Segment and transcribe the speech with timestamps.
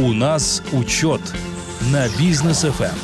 [0.00, 1.20] У нас учет
[1.92, 2.94] на Бизнес FM.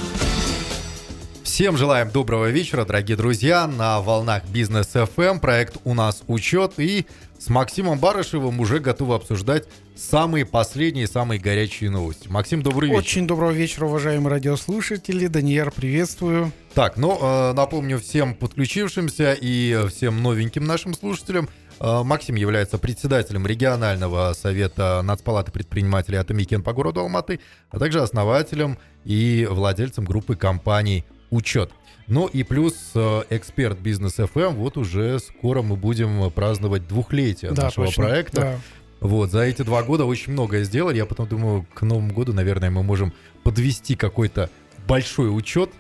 [1.43, 7.05] Всем желаем доброго вечера, дорогие друзья, на волнах Бизнес FM, проект «У нас учет» и
[7.37, 9.65] с Максимом Барышевым уже готовы обсуждать
[9.97, 12.29] самые последние, самые горячие новости.
[12.29, 13.01] Максим, добрый вечер.
[13.01, 15.27] Очень доброго вечера, уважаемые радиослушатели.
[15.27, 16.53] Данияр, приветствую.
[16.75, 21.49] Так, ну, э, напомню всем подключившимся и всем новеньким нашим слушателям,
[21.81, 29.47] Максим является председателем регионального совета Нацпалаты предпринимателей Атамекен по городу Алматы, а также основателем и
[29.51, 31.71] владельцем группы компаний «Учет».
[32.07, 34.55] Ну и плюс э, эксперт бизнес FM.
[34.57, 38.41] Вот уже скоро мы будем праздновать двухлетие Да, нашего точно, проекта.
[38.41, 38.59] да.
[39.01, 40.99] Вот, за эти два года очень многое сделали.
[40.99, 43.13] Я потом думаю, к Новому году, наверное, мы можем
[43.43, 44.51] подвести какой-то
[44.87, 45.75] большой учет э,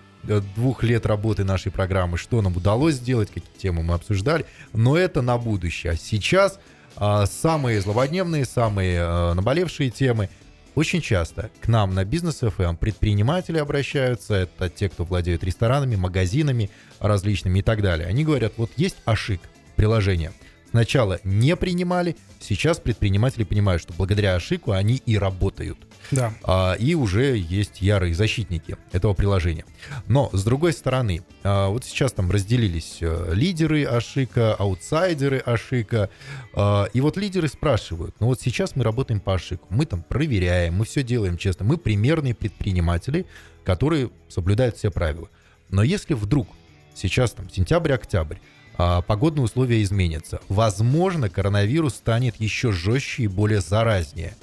[0.55, 4.47] двух лет работы нашей программы, что нам удалось сделать, какие темы мы обсуждали.
[4.73, 5.93] Но это на будущее.
[5.93, 6.59] А сейчас
[6.97, 10.29] а, самые злободневные, самые а, наболевшие темы
[10.75, 16.71] очень часто к нам на бизнес FM предприниматели обращаются, это те, кто владеют ресторанами, магазинами
[16.99, 18.09] различными и так далее.
[18.09, 19.41] Они говорят, вот есть Ашик,
[19.77, 20.33] приложение.
[20.71, 25.79] Сначала не принимали, сейчас предприниматели понимают, что благодаря Ашику они и работают.
[26.11, 26.33] Да.
[26.43, 29.65] А, и уже есть ярые защитники этого приложения.
[30.07, 36.11] Но, с другой стороны, а, вот сейчас там разделились э, лидеры Ашика, аутсайдеры Ашика,
[36.55, 40.75] а, и вот лидеры спрашивают, ну вот сейчас мы работаем по Ашику, мы там проверяем,
[40.75, 43.27] мы все делаем честно, мы примерные предприниматели,
[43.65, 45.29] которые соблюдают все правила.
[45.71, 46.49] Но если вдруг
[46.95, 48.37] сейчас там сентябрь-октябрь,
[48.77, 50.41] а, погодные условия изменятся.
[50.49, 54.35] Возможно, коронавирус станет еще жестче и более заразнее.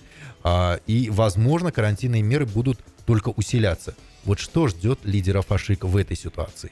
[0.43, 3.95] А, И, возможно, карантинные меры будут только усиляться.
[4.25, 6.71] Вот что ждет лидеров Ашик в этой ситуации?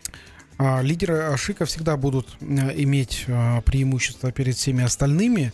[0.58, 2.46] А, Лидеры Ашика всегда будут э,
[2.84, 5.54] иметь э, преимущество перед всеми остальными.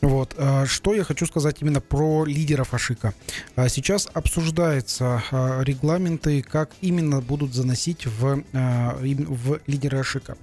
[0.00, 0.34] Вот.
[0.38, 3.14] а, Что я хочу сказать именно про лидеров Ашика.
[3.56, 5.22] А, Сейчас обсуждаются
[5.62, 10.36] регламенты, как именно будут заносить в, в лидеры Ашика.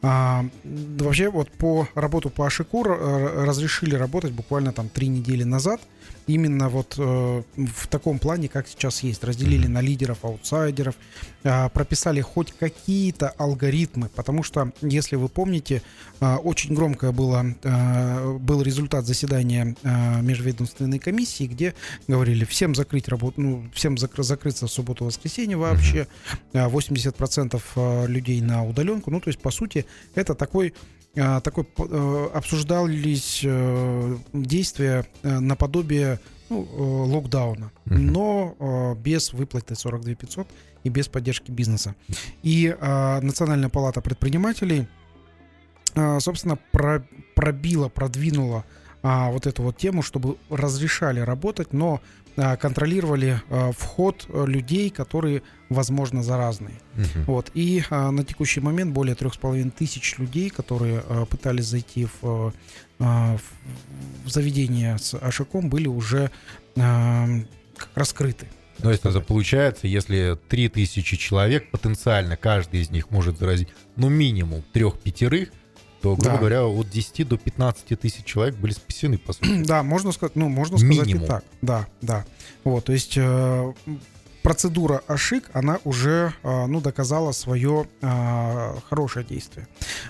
[0.00, 5.80] Вообще вот по работу по Ашику разрешили работать буквально там три недели назад.
[6.30, 9.24] Именно вот э, в таком плане, как сейчас есть.
[9.24, 10.94] Разделили на лидеров, аутсайдеров,
[11.42, 15.82] а, прописали хоть какие-то алгоритмы, потому что, если вы помните,
[16.20, 21.74] а, очень громкое было, а, был результат заседания а, межведомственной комиссии, где
[22.06, 26.06] говорили всем закрыть работу, ну, всем закры- закрыться в субботу-воскресенье вообще,
[26.52, 30.74] а, 80% а, людей на удаленку, ну, то есть, по сути, это такой
[31.14, 36.62] такой п- э, обсуждались э, действия э, наподобие ну,
[37.06, 38.06] локдауна, Мгм.
[38.08, 40.48] но без выплаты 42 500
[40.82, 41.94] и без поддержки бизнеса.
[42.42, 44.88] И а, Национальная палата предпринимателей,
[45.94, 47.04] а, собственно, про-
[47.36, 48.64] пробила, продвинула
[49.02, 52.00] а, вот эту вот тему, чтобы разрешали работать, но
[52.36, 56.74] а, контролировали а, вход э, людей, которые, возможно, заразные.
[56.94, 57.24] Мгм.
[57.24, 57.50] Вот.
[57.54, 62.06] И а, на текущий момент более трех с половиной тысяч людей, которые а, пытались зайти
[62.06, 62.50] в, э,
[63.00, 66.30] а, в- заведение с Ашиком, были уже
[66.76, 67.26] а,
[67.94, 68.46] раскрыты.
[68.78, 74.62] То есть это получается, если 3000 человек, потенциально каждый из них может заразить, ну, минимум
[74.72, 75.50] трех-пятерых,
[76.02, 76.36] то, грубо Да.
[76.38, 79.62] говоря, от 10 до 15 тысяч человек были спасены, по сути.
[79.66, 81.24] Да, можно сказать, ну, можно сказать Минимум.
[81.24, 81.44] и так.
[81.62, 82.24] Да, да.
[82.64, 83.72] Вот, то есть э,
[84.42, 89.66] процедура Ашик, она уже, э, ну, доказала свое э, хорошее действие.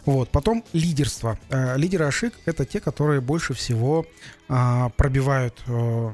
[0.06, 1.38] Вот, потом лидерство.
[1.48, 4.06] Э, лидеры Ашик— это те, которые больше всего
[4.48, 6.10] э, пробивают э,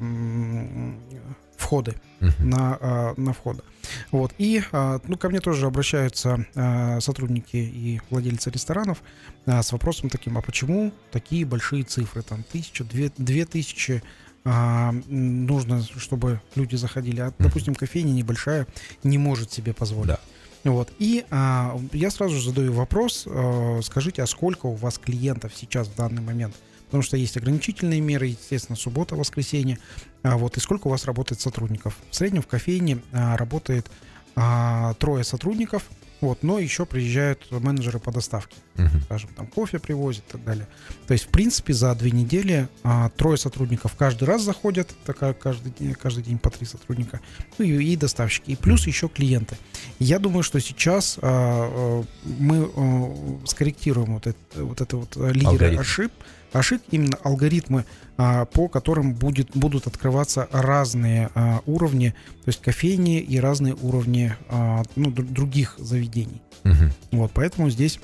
[1.56, 2.50] входы Мгм.
[2.50, 3.62] на, э, на входы.
[4.10, 4.32] Вот.
[4.38, 9.02] И э, ну, ко мне тоже обращаются э, сотрудники и владельцы ресторанов
[9.46, 14.02] э, с вопросом таким, а почему такие большие цифры, там тысяча, две, две тысячи
[14.48, 17.20] а, нужно, чтобы люди заходили.
[17.20, 18.68] А, допустим, кофейня небольшая
[19.02, 20.08] не может себе позволить.
[20.08, 20.20] Да.
[20.62, 20.92] Вот.
[21.00, 25.88] И а, я сразу же задаю вопрос, э, скажите, а сколько у вас клиентов сейчас
[25.88, 26.54] в данный момент?
[26.86, 29.78] Потому что есть ограничительные меры, естественно, суббота, воскресенье.
[30.22, 31.96] А вот и сколько у вас работает сотрудников?
[32.10, 33.90] В среднем в кофейне а, работает
[34.36, 35.82] а, трое сотрудников,
[36.22, 39.02] вот, но еще приезжают менеджеры по доставке, Мгм.
[39.02, 40.66] скажем, там кофе привозят и так далее.
[41.06, 45.72] То есть, в принципе, за две недели а, трое сотрудников каждый раз заходят, такая каждый
[45.72, 47.20] день, каждый день по три сотрудника,
[47.58, 49.58] ну и, и доставщики, и плюс еще клиенты.
[49.98, 55.28] Я думаю, что сейчас а, а, мы а, скорректируем вот это вот, это вот а,
[55.28, 55.80] лидеры Алгоритм.
[55.80, 56.12] ошиб,
[56.58, 57.84] ошиб, именно алгоритмы,
[58.18, 62.14] а, по которым будет, будут открываться разные а, уровни,
[62.44, 66.40] то есть кофейни и разные уровни а, ну, дру- других заведений.
[66.64, 66.92] Мгм.
[67.12, 68.00] Вот, поэтому здесь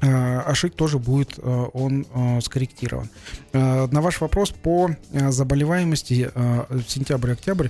[0.00, 2.06] Ашик тоже будет он
[2.42, 3.08] скорректирован.
[3.52, 6.28] На ваш вопрос по заболеваемости
[6.88, 7.68] сентябрь-октябрь,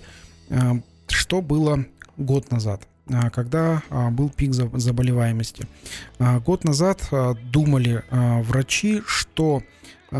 [1.08, 1.84] что было
[2.16, 2.82] год назад?
[3.34, 3.82] когда
[4.12, 5.66] был пик заболеваемости.
[6.18, 7.02] Год назад
[7.50, 9.62] думали врачи, что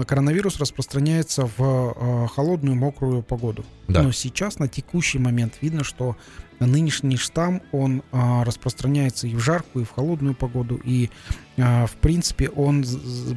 [0.06, 3.64] коронавирус распространяется в холодную мокрую погоду.
[3.88, 4.02] Да.
[4.02, 6.16] Но сейчас на текущий момент видно, что
[6.60, 11.10] нынешний штамм, он а, распространяется и в жаркую, и в холодную погоду, и,
[11.58, 12.84] а, в принципе, он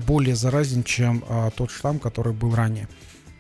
[0.08, 2.88] более заразен, чем а, тот штамм, который был ранее.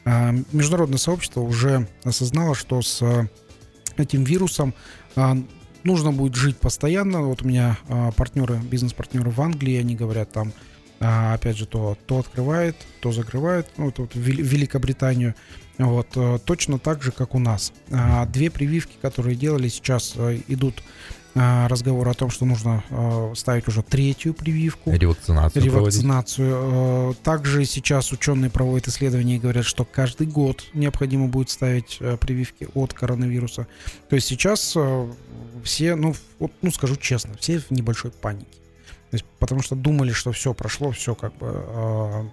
[0.05, 3.29] А, международное сообщество уже осознало, что с
[3.97, 4.73] этим вирусом
[5.15, 5.37] а,
[5.83, 7.21] нужно будет жить постоянно.
[7.21, 10.53] Вот у меня а, партнеры, бизнес-партнеры в Англии, они говорят там,
[10.99, 15.35] а, опять же, то, то открывает, то закрывает, ну, вот, вот Великобританию.
[15.77, 17.73] Вот, э, точно так же, как у нас.
[17.91, 20.81] А, две прививки, которые делали, сейчас э, идут
[21.37, 24.91] а, разговор о том, что нужно э, ставить уже третью прививку.
[24.91, 25.65] Ревакцинацию.
[25.65, 27.15] Ревакцинацию.
[27.23, 32.93] Также сейчас ученые проводят исследования и говорят, что каждый год необходимо будет ставить прививки от
[32.93, 33.67] коронавируса.
[34.09, 34.77] То есть сейчас
[35.63, 38.47] все, ну, вот, ну скажу честно, все в небольшой панике.
[39.11, 42.31] То есть, потому что думали, что все прошло, все как бы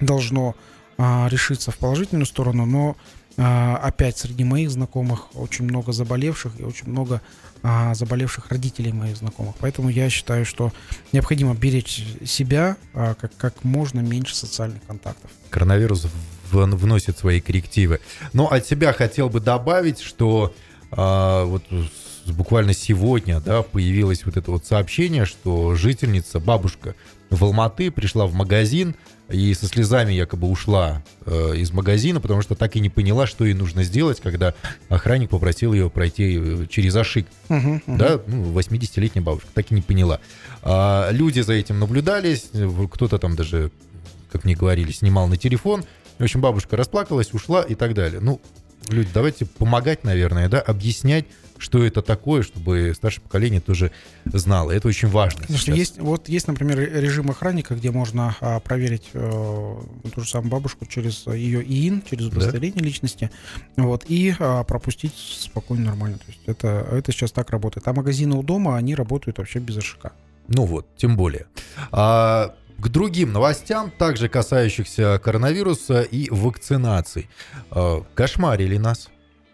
[0.00, 0.56] должно
[1.02, 2.96] а, решиться в положительную сторону, но
[3.38, 7.22] а, опять среди моих знакомых очень много заболевших и очень много
[7.62, 9.54] а, заболевших родителей моих знакомых.
[9.60, 10.72] Поэтому я считаю, что
[11.12, 15.30] необходимо беречь себя как, как можно меньше социальных контактов.
[15.48, 16.06] Коронавирус
[16.52, 18.00] вносит свои коррективы.
[18.32, 20.54] Но от себя хотел бы добавить, что
[20.90, 21.64] а, вот
[22.26, 26.94] буквально сегодня да, появилось вот это вот сообщение, что жительница, бабушка
[27.30, 28.94] в Алматы пришла в магазин,
[29.30, 33.44] и со слезами якобы ушла э, из магазина, потому что так и не поняла, что
[33.44, 34.54] ей нужно сделать, когда
[34.88, 37.28] охранник попросил ее пройти э, через Ашик.
[37.48, 37.96] Uh-huh, uh-huh.
[37.96, 40.20] Да, ну, 80-летняя бабушка, так и не поняла.
[40.62, 42.50] А, люди за этим наблюдались,
[42.92, 43.70] кто-то там даже,
[44.32, 45.84] как мне говорили, снимал на телефон.
[46.18, 48.20] В общем, бабушка расплакалась, ушла и так далее.
[48.20, 48.40] Ну,
[48.88, 51.26] люди, давайте помогать, наверное, да, объяснять,
[51.60, 53.92] что это такое, чтобы старшее поколение тоже
[54.24, 54.70] знало.
[54.70, 55.42] Это очень важно.
[55.42, 59.76] Потому есть, вот есть, например, режим охранника, где можно а, проверить э,
[60.14, 62.86] ту же самую бабушку через ее ИИН, через удостоверение да?
[62.86, 63.30] личности,
[63.76, 66.18] вот, и а, пропустить спокойно, нормально.
[66.18, 67.86] То есть это, это сейчас так работает.
[67.86, 70.12] А магазины у дома, они работают вообще без ошибка.
[70.48, 71.46] Ну вот, тем более.
[71.92, 77.28] А, к другим новостям, также касающихся коронавируса и вакцинаций.
[77.70, 79.10] А, кошмарили нас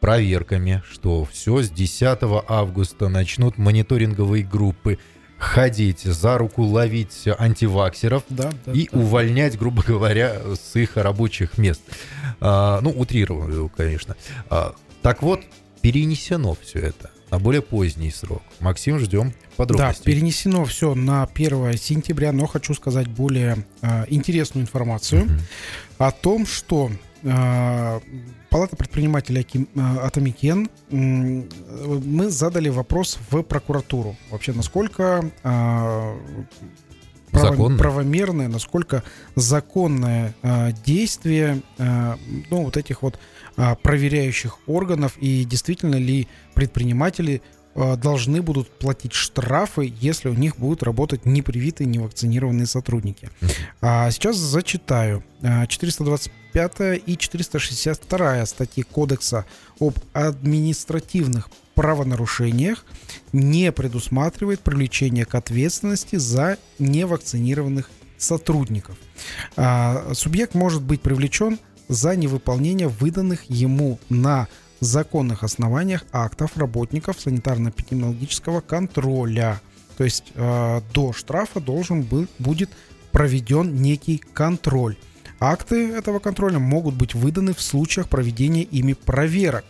[0.06, 5.00] проверками, что все с 10 августа начнут мониторинговые группы
[5.37, 9.00] ходить за руку, ловить антиваксеров да, да, и да.
[9.00, 11.82] увольнять, грубо говоря, с их рабочих мест.
[12.41, 14.14] А, ну, утрированно, конечно.
[14.49, 15.41] А, так вот,
[15.81, 18.44] перенесено все это на более поздний срок.
[18.61, 20.05] Максим, ждем подробностей.
[20.05, 25.41] Да, перенесено все на 1 сентября, но хочу сказать более э, интересную информацию mm-hmm.
[25.99, 26.93] о том, что
[27.25, 28.00] э,
[28.50, 29.46] Палата предпринимателей
[29.76, 34.16] Атамекен, мы задали вопрос в прокуратуру.
[34.31, 36.16] Вообще, насколько э,
[37.31, 39.02] право, правомерное, насколько
[39.34, 42.14] законное э, действие э,
[42.50, 43.19] ну, вот этих вот
[43.56, 50.56] э, проверяющих органов и действительно ли предприниматели э, должны будут платить штрафы, если у них
[50.56, 53.31] будут работать непривитые, невакцинированные сотрудники.
[53.81, 55.23] А сейчас зачитаю.
[55.43, 59.44] 425 и 462 статьи Кодекса
[59.78, 62.84] об административных правонарушениях
[63.32, 68.96] не предусматривает привлечение к ответственности за невакцинированных сотрудников.
[69.56, 71.58] А, субъект может быть привлечен
[71.89, 74.48] за невыполнение выданных ему на
[74.80, 79.60] законных основаниях актов работников санитарно-эпидемиологического контроля.
[79.96, 82.70] То есть э, до штрафа должен был, будет
[83.12, 84.96] проведен некий контроль.
[85.40, 89.64] Акты этого контроля могут быть выданы в случаях проведения ими проверок.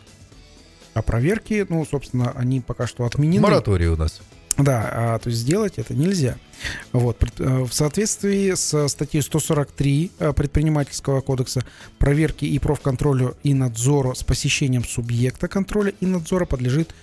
[0.94, 3.42] А проверки, ну, собственно, они пока что отменены.
[3.42, 4.20] Мораторий у нас.
[4.56, 6.36] Да, а, то есть сделать это нельзя.
[6.92, 7.22] Вот.
[7.38, 11.64] Э, в соответствии с статьей 143 э, предпринимательского кодекса
[11.98, 16.94] проверки и профконтролю и надзору с посещением субъекта контроля и надзора подлежит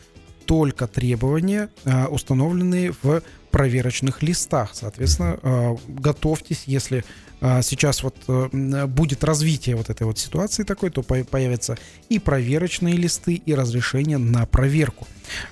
[0.45, 3.21] только требования, э, установленные в
[3.53, 4.71] проверочных листах.
[4.73, 7.05] Соответственно, готовьтесь, если
[7.45, 12.95] а, сейчас вот э, будет развитие вот этой вот ситуации такой, то появятся и проверочные
[12.95, 15.05] листы, и разрешения на проверку.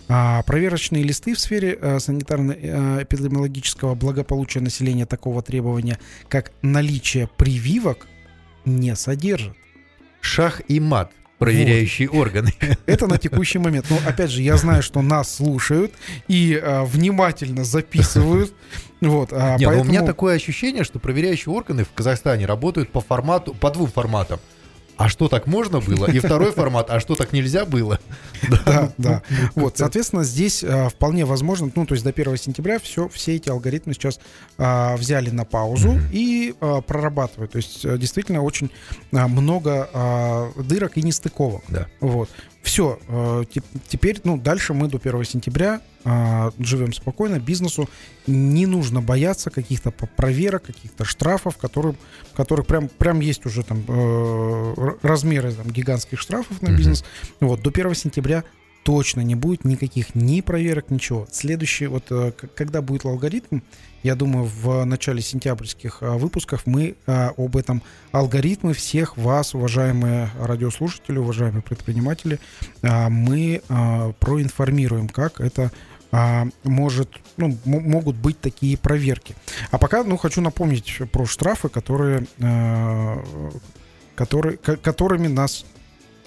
[0.07, 8.07] А проверочные листы в сфере э, санитарно-эпидемиологического благополучия населения такого требования, как наличие прививок,
[8.63, 9.57] не содержат.
[10.21, 11.11] Шах и мат
[11.41, 12.53] Проверяющие органы.
[12.85, 13.87] Это на текущий момент.
[13.89, 15.91] Но опять же, я знаю, что нас слушают
[16.27, 18.53] и а, внимательно записывают.
[19.01, 19.81] Вот, а, Не, ну, поэтому...
[19.81, 24.39] у меня такое ощущение, что проверяющие органы в Казахстане работают по формату, по двум форматам.
[25.01, 26.05] А что так можно было?
[26.05, 27.99] И второй формат, а что так нельзя было?
[28.65, 29.23] Да, да.
[29.55, 33.49] Вот, соответственно, здесь а, вполне возможно, ну, то есть до 1 сентября все, все эти
[33.49, 34.19] алгоритмы сейчас
[34.59, 37.51] а, взяли на паузу и а, прорабатывают.
[37.51, 38.69] То есть а, действительно очень
[39.11, 41.63] много дырок и нестыковок.
[41.67, 41.87] Да.
[41.99, 42.29] Вот.
[42.71, 42.97] Все,
[43.89, 47.89] теперь, ну, дальше мы до 1 сентября а, живем спокойно, бизнесу
[48.27, 51.97] не нужно бояться каких-то проверок, каких-то штрафов, которым,
[52.33, 57.03] которых прям, прям есть уже там э, размеры там, гигантских штрафов на бизнес.
[57.41, 58.45] Вот, до 1 сентября
[58.83, 61.27] точно не будет никаких ни проверок, ничего.
[61.31, 63.59] Следующий, вот э, когда будет алгоритм,
[64.03, 70.29] я думаю, в начале сентябрьских э, выпусков мы э, об этом алгоритме всех вас, уважаемые
[70.39, 72.39] радиослушатели, уважаемые предприниматели,
[72.81, 73.61] мы
[74.19, 75.71] проинформируем, как это
[76.63, 79.35] может, ну, могут быть такие проверки.
[79.69, 82.27] А пока, ну, хочу напомнить про штрафы, которые,
[84.15, 85.65] которые, ко- которыми нас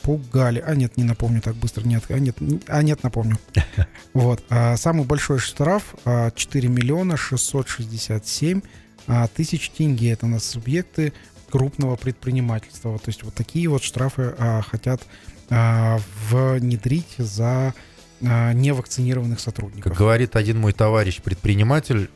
[0.04, 0.62] пугали.
[0.64, 1.82] А нет, не напомню так быстро.
[1.82, 2.36] Нет, а нет,
[2.68, 3.38] а нет, напомню.
[4.12, 4.44] Вот.
[4.50, 8.60] А самый большой штраф а, 4 миллиона 667
[9.06, 10.12] а, тысяч тенге.
[10.12, 11.12] Это на субъекты
[11.50, 12.90] крупного предпринимательства.
[12.90, 15.02] Вот, То есть вот такие вот штрафы а, хотят
[15.50, 15.98] а,
[16.30, 17.74] внедрить за
[18.22, 19.92] а, невакцинированных сотрудников.
[19.92, 22.10] Как говорит один мой товарищ предприниматель,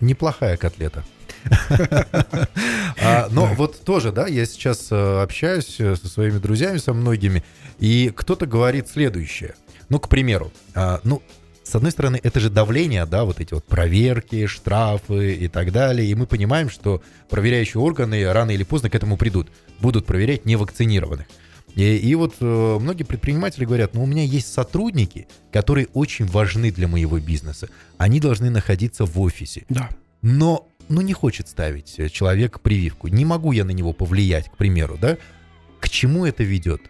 [0.00, 1.04] неплохая котлета.
[2.98, 7.44] А, Но вот тоже, да, я сейчас э, общаюсь э, со своими друзьями, со многими,
[7.78, 9.54] и кто-то говорит следующее.
[9.88, 11.22] Ну, к примеру, а, ну,
[11.62, 16.08] с одной стороны, это же давление, да, вот эти вот проверки, штрафы и так далее.
[16.08, 19.48] И мы понимаем, что проверяющие органы рано или поздно к этому придут.
[19.80, 21.26] Будут проверять невакцинированных.
[21.74, 26.70] И, и вот э, многие предприниматели говорят, ну у меня есть сотрудники, которые очень важны
[26.70, 27.68] для моего бизнеса.
[27.98, 29.64] Они должны находиться в офисе.
[29.68, 29.90] Да.
[30.22, 33.08] Но ну, не хочет ставить э, человек прививку.
[33.08, 35.18] Не могу я на него повлиять, к примеру, да?
[35.80, 36.82] К чему это ведет?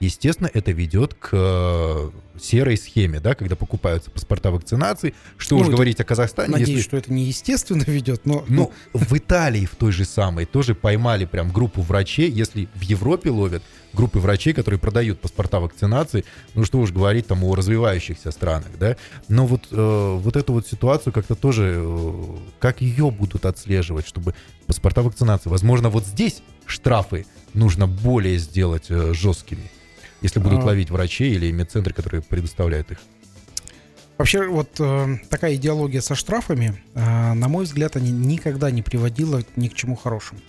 [0.00, 5.14] Естественно, это ведет к э, серой схеме, да, когда покупаются паспорта вакцинации.
[5.36, 6.82] Что Ну, уж говорить о Казахстане, Надеюсь, если...
[6.82, 11.24] что это не естественно ведет, но Ну, в Италии в той же самой тоже поймали
[11.24, 13.62] прям группу врачей, если в Европе ловят
[13.94, 16.24] группы врачей, которые продают паспорта вакцинации,
[16.54, 18.96] ну что уж говорить там о развивающихся странах, да.
[19.28, 22.24] Но вот, э, вот эту вот ситуацию как-то тоже, э,
[22.58, 24.34] как ее будут отслеживать, чтобы
[24.66, 29.70] паспорта вакцинации, возможно, вот здесь штрафы нужно более сделать э, жесткими,
[30.24, 30.64] если будут А.
[30.64, 32.98] ловить врачей или медцентры, которые предоставляют их.
[34.16, 39.42] Вообще, вот э, такая идеология со штрафами, э, на мой взгляд, они никогда не приводила
[39.56, 40.40] ни к чему хорошему.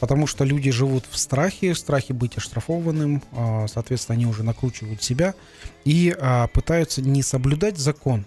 [0.00, 5.02] Потому что люди живут в страхе, в страхе быть оштрафованным, э, соответственно, они уже накручивают
[5.02, 5.34] себя
[5.84, 8.24] и э, пытаются не соблюдать закон,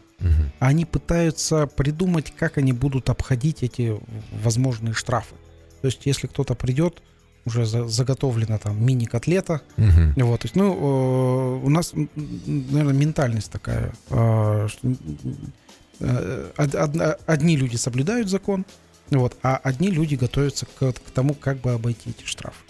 [0.59, 3.99] а они пытаются придумать, как они будут обходить эти
[4.43, 5.35] возможные штрафы.
[5.81, 7.03] То есть, если кто-то придет,
[7.45, 10.13] уже за- заготовлена там мини-котлета, Мгм.
[10.17, 14.87] вот, то есть, ну, э, у нас, наверное, ментальность такая, э, что
[15.99, 18.65] э, од- од- одни люди соблюдают закон,
[19.11, 22.63] вот, а одни люди готовятся к, к тому, как бы обойти эти штрафы.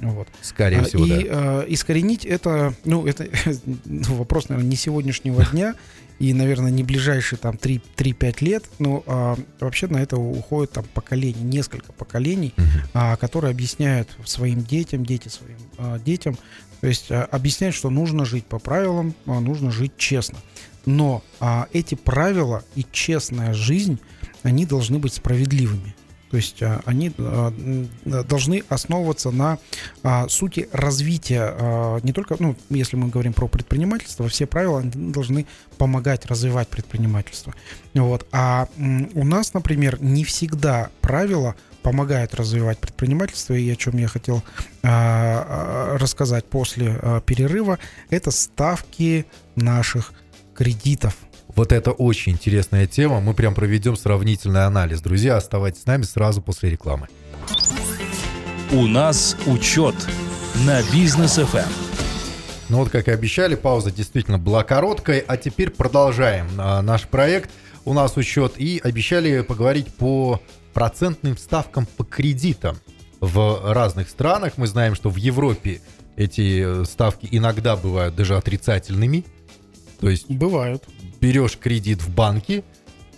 [0.00, 0.28] Вот.
[0.42, 1.62] Скорее А, всего, и да.
[1.62, 3.28] э, искоренить это, ну, это
[3.84, 5.74] ну, вопрос, наверное, не сегодняшнего дня
[6.18, 10.84] и, наверное, не ближайшие там 3 3-5 лет, но а, вообще на это уходит там
[10.92, 12.66] поколение, несколько поколений, Мгм.
[12.94, 16.36] а, которые объясняют своим детям, дети своим а, детям,
[16.80, 20.38] то есть а, объясняют, что нужно жить по правилам, а, нужно жить честно.
[20.86, 23.98] Но а, эти правила и честная жизнь,
[24.42, 25.94] они должны быть справедливыми.
[26.30, 29.58] То есть а, они а, м, должны основываться на
[30.02, 35.46] а, сути развития а, не только, ну, если мы говорим про предпринимательство, все правила должны
[35.76, 37.54] помогать развивать предпринимательство.
[37.94, 38.26] Вот.
[38.32, 38.68] А
[39.14, 44.42] у нас, например, не всегда правила помогают развивать предпринимательство, и о чем я хотел
[44.82, 47.78] а, а, рассказать после а, перерыва,
[48.10, 50.12] это ставки наших
[50.54, 51.16] кредитов.
[51.56, 53.20] Вот это очень интересная тема.
[53.20, 55.00] Мы прям проведем сравнительный анализ.
[55.00, 57.08] Друзья, оставайтесь с нами сразу после рекламы.
[58.72, 59.94] У нас учет
[60.64, 61.46] на бизнес Эм.
[61.46, 61.68] FM.
[62.68, 67.50] Ну вот, как и обещали, пауза действительно была короткой, а теперь продолжаем а, наш проект.
[67.84, 70.40] У нас учет и обещали поговорить по
[70.72, 72.78] процентным ставкам по кредитам
[73.20, 74.52] в разных странах.
[74.56, 75.80] Мы знаем, что в Европе
[76.16, 79.24] эти э, ставки иногда бывают даже отрицательными.
[80.00, 80.84] То есть Бывают.
[81.20, 82.64] Берешь кредит в банке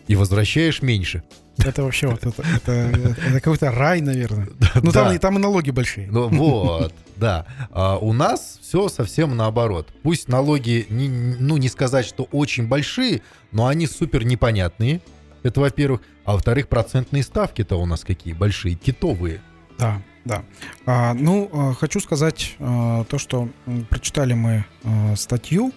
[0.08, 1.22] и возвращаешь меньше.
[1.58, 4.48] Это вообще вот это, это, это какой-то рай, наверное.
[4.82, 5.04] Ну Да.
[5.04, 6.08] там, и- там и налоги большие.
[6.10, 6.94] Ну вот.
[7.16, 9.88] Да, а у нас все совсем наоборот.
[10.02, 15.02] Пусть налоги, не, ну не сказать, что очень большие, но они супер непонятные.
[15.42, 16.00] Это во-первых.
[16.24, 19.40] А во-вторых, процентные ставки-то у нас какие большие, китовые.
[19.78, 20.42] Да, да.
[20.86, 23.48] А, ну, а, хочу сказать а, то, что
[23.90, 25.72] прочитали мы а, статью,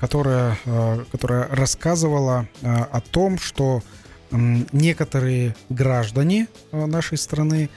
[0.00, 3.82] которая, а, которая рассказывала а, о том, что
[4.30, 7.70] некоторые граждане нашей страны,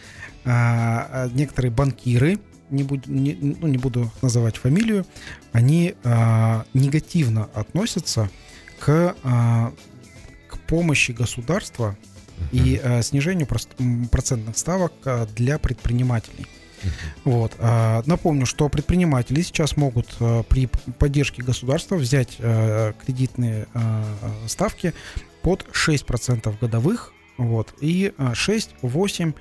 [0.44, 2.40] некоторые банкиры,
[2.72, 5.06] не буду, не, ну, не буду называть фамилию,
[5.52, 5.94] они
[6.74, 8.32] негативно относятся
[8.80, 9.16] к,
[10.48, 11.96] к помощи государства
[12.52, 16.48] и э, снижению процентных ставок э, для предпринимателей.
[17.24, 17.54] Вот.
[17.60, 23.68] а, Напомню, что предприниматели сейчас могут э, при поддержке государства взять э, кредитные
[24.48, 24.94] ставки
[25.42, 29.34] под 6% годовых, вот, и э, 6-8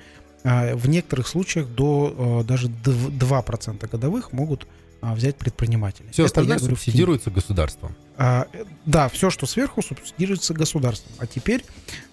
[0.43, 4.67] э, в некоторых случаях до даже дв- 2% годовых могут а,
[5.01, 6.07] взять предприниматели.
[6.11, 7.95] Все Это остальное говорю субсидируется государством.
[8.17, 8.47] а,
[8.85, 11.11] да, все, что сверху, субсидируется государством.
[11.19, 11.63] А теперь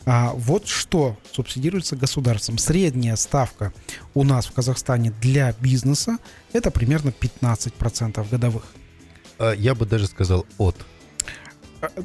[0.04, 2.58] а, вот что субсидируется государством.
[2.58, 3.72] Средняя ставка
[4.14, 6.18] у нас в Казахстане для бизнеса
[6.52, 8.64] это примерно 15% годовых.
[9.38, 10.84] А, Я бы даже сказал от А,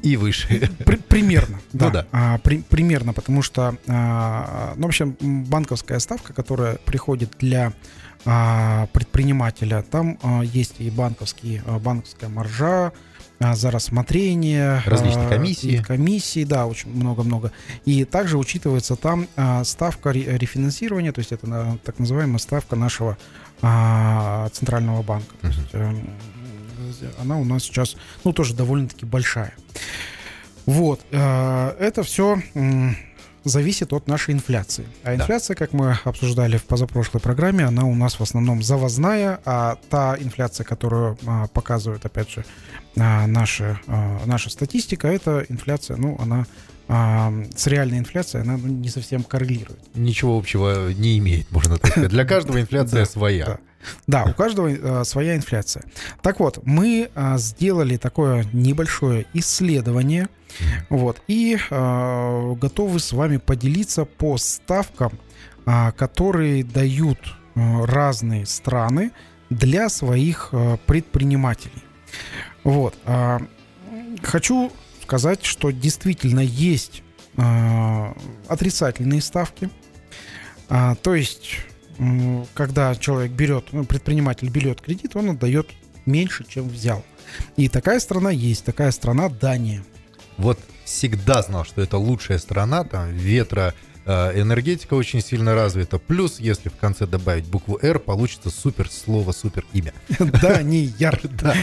[0.03, 0.69] и выше.
[0.85, 1.85] При- примерно, да.
[1.85, 2.07] Ну да.
[2.11, 7.73] А, при- примерно, потому что, а, ну, в общем, банковская ставка, которая приходит для
[8.25, 12.91] а, предпринимателя, там а, есть и банковские, а, банковская маржа,
[13.39, 14.83] а, за рассмотрение.
[14.85, 15.71] Различные а, комиссии.
[15.71, 17.51] и комиссии, да, очень много-много.
[17.85, 22.75] И также учитывается там а, ставка ре- рефинансирования, то есть это на- так называемая ставка
[22.75, 23.17] нашего
[24.53, 25.35] центрального банка.
[25.73, 26.09] Эм,
[27.19, 29.53] она у нас сейчас, ну, тоже довольно-таки большая.
[30.65, 32.41] Вот, э, это все
[33.43, 34.85] зависит от нашей инфляции.
[35.03, 35.15] А Да.
[35.15, 40.15] инфляция, как мы обсуждали в позапрошлой программе, она у нас в основном завозная, а та
[40.19, 42.45] инфляция, которую а, показывает, опять же,
[42.97, 46.45] а, наша, а, наша статистика, это инфляция, ну, она
[46.87, 49.79] а, с реальной инфляцией, она ну, не совсем коррелирует.
[49.95, 52.11] Ничего общего не имеет, можно так сказать.
[52.11, 53.59] Для каждого инфляция Да, своя.
[54.07, 54.25] Да.
[54.25, 55.83] У каждого э, своя инфляция.
[56.21, 60.29] Так вот, мы э, сделали такое небольшое исследование,
[60.89, 65.17] вот, и э, готовы с вами поделиться по ставкам,
[65.65, 67.19] а, которые дают
[67.55, 69.11] э, разные страны
[69.49, 71.83] для своих э, предпринимателей.
[72.63, 72.95] Вот.
[73.05, 73.47] м,
[74.23, 74.71] Хочу
[75.03, 77.03] сказать, что действительно есть
[77.37, 78.13] э,
[78.47, 79.69] отрицательные ставки.
[80.69, 81.57] А, То есть
[82.53, 85.69] когда человек берет, ну, предприниматель берет кредит, он отдает
[86.05, 87.03] меньше, чем взял.
[87.57, 89.83] И такая страна есть, такая страна Дания.
[90.37, 93.73] Вот всегда знал, что это лучшая страна, там ветра,
[94.05, 95.99] э, энергетика очень сильно развита.
[95.99, 99.93] Плюс, если в конце добавить букву «Р», получится супер слово, супер имя.
[100.41, 100.91] Дания.
[101.23, 101.55] Да.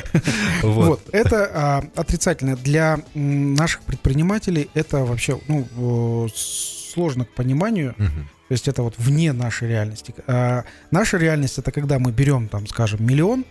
[0.62, 0.86] Вот.
[0.86, 1.00] Вот.
[1.12, 2.56] Это а, отрицательно.
[2.56, 7.94] Для наших предпринимателей это вообще ну, сложно к пониманию.
[8.48, 10.14] То есть это вот вне нашей реальности.
[10.26, 13.44] А, наша реальность это когда мы берем, там, скажем, миллион,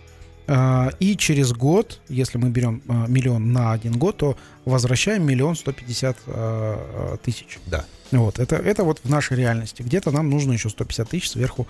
[0.50, 5.54] а, и через год, если мы берем а, миллион на один год, то возвращаем миллион
[5.56, 7.58] сто пятьдесят а, тысяч.
[7.66, 7.84] Да.
[8.10, 9.82] Вот, это, это вот в нашей реальности.
[9.82, 11.66] Где-то нам нужно еще 150 тысяч сверху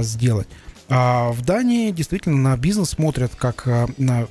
[0.00, 0.48] сделать.
[0.88, 4.26] А в Дании действительно на бизнес смотрят как на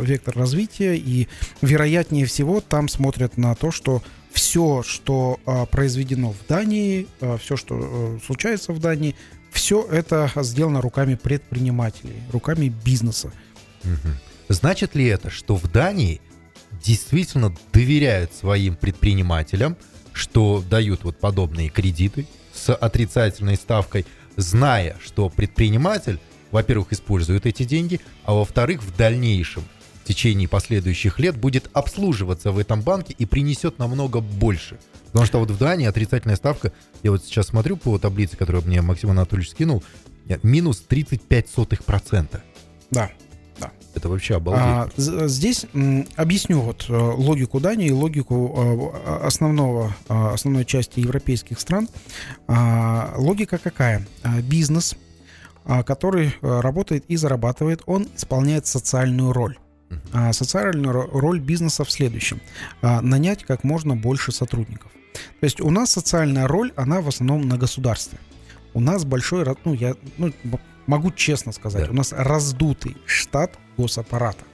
[0.00, 1.28] вектор развития, и
[1.62, 4.02] вероятнее всего там смотрят на то, что
[4.32, 7.06] все, что а, произведено в Дании,
[7.40, 9.14] все, что э, случается в Дании,
[9.50, 13.32] все это сделано руками предпринимателей, руками бизнеса.
[13.84, 14.18] Мгм.
[14.48, 16.20] Значит ли это, что в Дании
[16.82, 19.76] действительно доверяют своим предпринимателям,
[20.12, 26.18] что дают вот подобные кредиты с отрицательной ставкой, зная, что предприниматель,
[26.50, 29.64] во-первых, использует эти деньги, а во-вторых, в дальнейшем,
[30.08, 34.78] течение последующих лет, будет обслуживаться в этом банке и принесет намного больше.
[35.06, 38.82] Потому что вот в Дании отрицательная ставка, я вот сейчас смотрю по таблице, которую мне
[38.82, 39.82] Максим Анатольевич скинул,
[40.42, 42.40] минус 35%.
[42.90, 43.10] Да.
[43.94, 44.62] Это вообще обалдеть.
[44.62, 48.54] А, здесь м, объясню вот э, логику Дании логику
[49.04, 51.88] э, основного, э, основной части европейских стран.
[52.46, 54.06] А, Логика какая?
[54.22, 54.94] А, Бизнес,
[55.64, 59.58] а, который работает и зарабатывает, он исполняет социальную роль.
[60.12, 62.40] А Социальную ро- роль бизнеса в следующем.
[62.82, 64.90] А, Нанять как можно больше сотрудников.
[65.40, 68.18] То есть у нас социальная роль, она в основном на государстве.
[68.74, 70.32] У нас большой, ну я ну,
[70.86, 71.90] могу честно сказать, Да.
[71.90, 74.44] у нас раздутый штат госаппарата.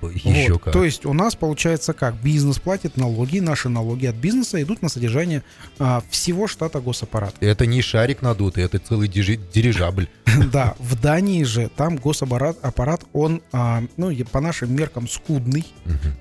[0.00, 0.62] О, Еще Вот.
[0.62, 0.72] как.
[0.72, 2.14] То есть у нас получается как?
[2.22, 5.42] Бизнес платит налоги, наши налоги от бизнеса идут на содержание
[5.78, 7.36] а, всего штата госаппарата.
[7.40, 10.08] Это не шарик надутый, это целый дирижабль.
[10.52, 15.66] Да, в Дании же там госаппарат, аппарат, он, а, ну, по нашим меркам скудный.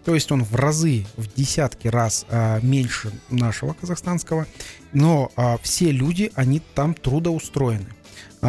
[0.06, 4.48] То есть он в разы, в десятки раз а, меньше нашего казахстанского.
[4.94, 7.88] Но а, все люди, они там трудоустроены.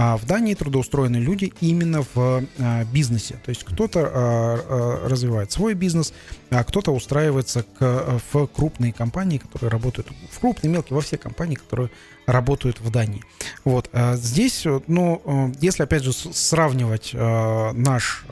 [0.01, 3.41] А, в Дании трудоустроены люди именно в а, бизнесе.
[3.45, 6.15] То есть кто-то а, развивает свой бизнес,
[6.51, 11.57] а кто-то устраивается к, в крупные компании, которые работают в крупные, мелкие, во все компании,
[11.57, 11.91] которые
[12.27, 13.25] работают в Дании.
[13.65, 18.25] Вот здесь, э, ну, э, если опять же сравнивать э, наш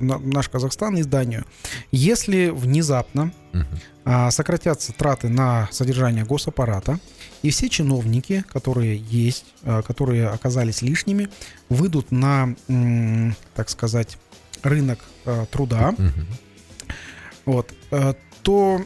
[0.00, 1.44] на- наш Казахстан и Данию,
[1.92, 3.66] если внезапно Мгм.
[4.04, 6.98] А, сократятся траты на содержание госаппарата,
[7.42, 11.28] и все чиновники, которые есть, а, которые оказались лишними,
[11.68, 12.54] выйдут на,
[13.54, 14.18] так сказать,
[14.62, 15.94] рынок а, труда,
[17.44, 17.74] вот,
[18.44, 18.82] то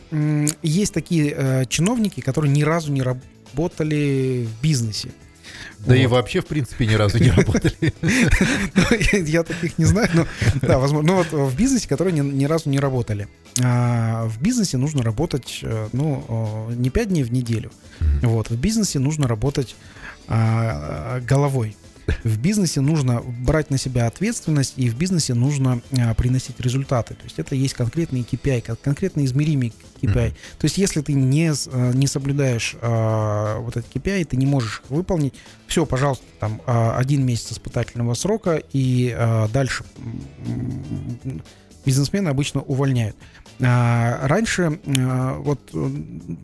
[0.63, 5.11] есть такие э, чиновники, которые ни разу не работали в бизнесе.
[5.79, 6.17] Да и Вот.
[6.17, 7.75] вообще, в принципе, ни разу не работали.
[9.13, 10.27] Я я таких не знаю, но
[10.63, 11.13] да, возможно.
[11.13, 13.29] Ну вот в бизнесе, которые ни, разу не работали.
[13.63, 17.71] А, в бизнесе нужно работать, э, ну, э, не пять дней в неделю.
[18.23, 19.77] Вот, в бизнесе нужно работать
[20.29, 21.77] а, головой.
[22.25, 27.15] В бизнесе нужно брать на себя ответственность, и в бизнесе нужно а, приносить результаты.
[27.15, 30.29] То есть это есть конкретный KPI, кон- конкретно измеримый KPI.
[30.29, 30.37] Мгм.
[30.59, 34.83] То есть если ты не, а, не соблюдаешь а, вот этот KPI, ты не можешь
[34.85, 35.35] их выполнить,
[35.67, 39.85] все, пожалуйста, там а, один месяц испытательного срока, и а, дальше
[41.85, 43.17] бизнесмены обычно увольняют.
[43.61, 46.39] А, Раньше а, вот м,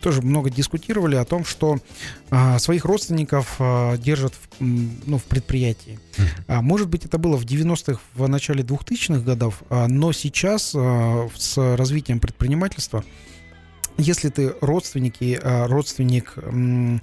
[0.00, 1.78] тоже много дискутировали о том, что
[2.30, 5.98] а, своих родственников а, держат в, ну, в предприятии.
[6.46, 11.28] А, Может быть, это было в 90-х, в начале 2000-х годов, а, но сейчас а,
[11.36, 13.04] с развитием предпринимательства,
[13.96, 17.00] если ты родственник и а, родственник, м,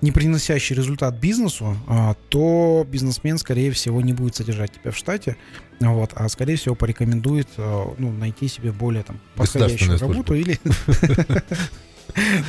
[0.00, 5.36] не приносящий результат бизнесу, а, то бизнесмен, скорее всего, не будет содержать тебя в штате,
[5.80, 10.58] вот, а, скорее всего, порекомендует а, ну, найти себе более там, подходящую работу или...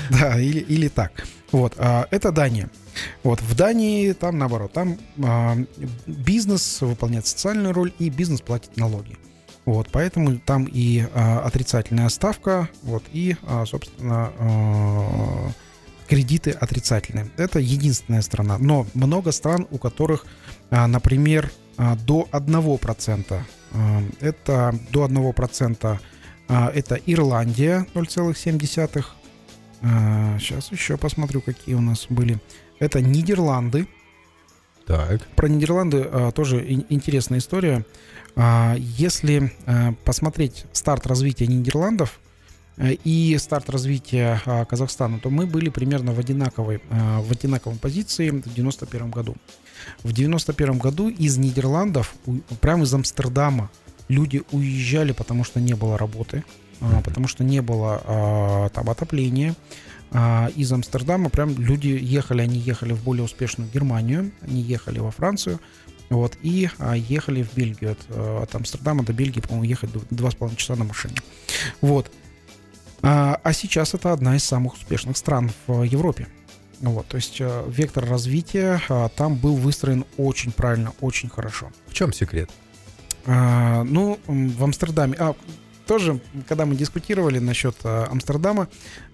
[0.10, 1.24] Да, или, или так.
[1.52, 2.72] Вот, а, это Дания.
[3.24, 5.56] Вот, в Дании там наоборот, там а,
[6.08, 9.18] бизнес выполняет социальную роль и бизнес платит налоги.
[9.66, 15.52] Вот, поэтому там и а, отрицательная ставка, вот, и, а, собственно, а,
[16.12, 17.32] кредиты отрицательные.
[17.38, 18.58] Это единственная страна.
[18.58, 20.26] Но много стран, у которых,
[20.70, 23.46] а, например, а, до 1%.
[23.72, 26.02] а, Это до 1%
[26.50, 29.06] а, это Ирландия 0,7.
[30.38, 32.42] Сейчас еще посмотрю, какие у нас были.
[32.80, 33.88] Это Нидерланды.
[34.86, 35.26] Так.
[35.38, 37.86] Про Нидерланды тоже ин- интересная история.
[38.78, 39.52] Если
[40.04, 42.20] посмотреть старт развития Нидерландов
[42.78, 48.30] и старт развития а, Казахстана, то мы были примерно в одинаковой, а, в одинаковой позиции
[48.30, 49.36] в 91 году.
[50.04, 52.16] В 91 году из Нидерландов,
[52.60, 53.70] прямо из Амстердама,
[54.08, 56.44] люди уезжали, потому что не было работы,
[56.80, 59.56] а, потому что не было там отопления.
[60.56, 65.62] Из Амстердама прям люди ехали, они ехали в более успешную Германию, они ехали во Францию,
[66.10, 66.70] вот, и
[67.08, 67.94] ехали в Бельгию.
[67.94, 71.16] От, э, от Амстердама до Бельгии, по-моему, ехать д- два с половиной часа на машине.
[71.80, 72.12] Вот.
[73.04, 76.28] А, а сейчас это одна из самых успешных стран в Европе.
[76.82, 81.70] Вот, то есть э, вектор развития а, там был выстроен очень правильно, очень хорошо.
[81.88, 82.50] В чем секрет?
[83.26, 85.16] А, ну, в Амстердаме.
[85.20, 85.36] А,
[85.86, 88.68] тоже, когда мы дискутировали насчет а, Амстердама,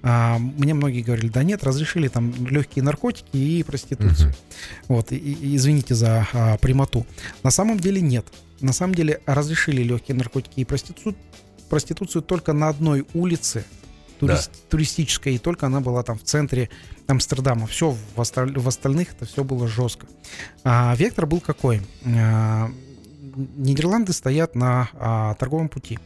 [0.03, 4.29] а, мне многие говорили, да нет, разрешили там легкие наркотики и проституцию.
[4.29, 4.37] Мгм.
[4.87, 7.05] Вот, и, и извините за а, прямоту.
[7.43, 8.27] На самом деле нет.
[8.61, 11.15] На самом деле разрешили легкие наркотики и проституцию,
[11.69, 13.65] проституцию только на одной улице
[14.19, 16.69] турист- туристической, и только она была там в центре
[17.07, 17.67] Амстердама.
[17.67, 20.07] Все, в, осталь- в остальных это все было жестко.
[20.63, 21.81] А, вектор был какой?
[22.05, 22.69] А,
[23.55, 25.99] Нидерланды стоят на а, торговом пути.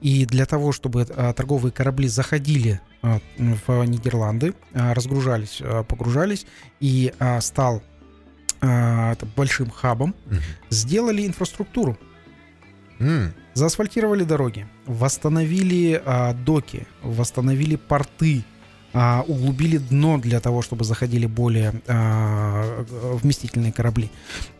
[0.00, 6.46] И для того, чтобы а, торговые корабли заходили а, в Нидерланды, а, разгружались, а, погружались,
[6.80, 7.82] и а, стал
[8.60, 10.40] а, это большим хабом, Мгм.
[10.70, 11.96] сделали инфраструктуру.
[12.98, 18.44] М, Заасфальтировали дороги, восстановили а, доки, восстановили порты,
[18.92, 22.84] а, углубили дно для того, чтобы заходили более а,
[23.22, 24.10] вместительные корабли.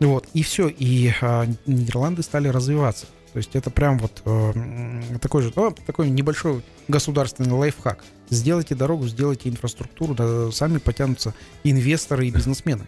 [0.01, 3.07] Вот, и все, и а, Нидерланды стали развиваться.
[3.33, 8.03] То есть это прям вот э, такой же, ну, такой небольшой государственный лайфхак.
[8.31, 12.87] Сделайте дорогу, сделайте инфраструктуру, да, сами потянутся инвесторы и бизнесмены.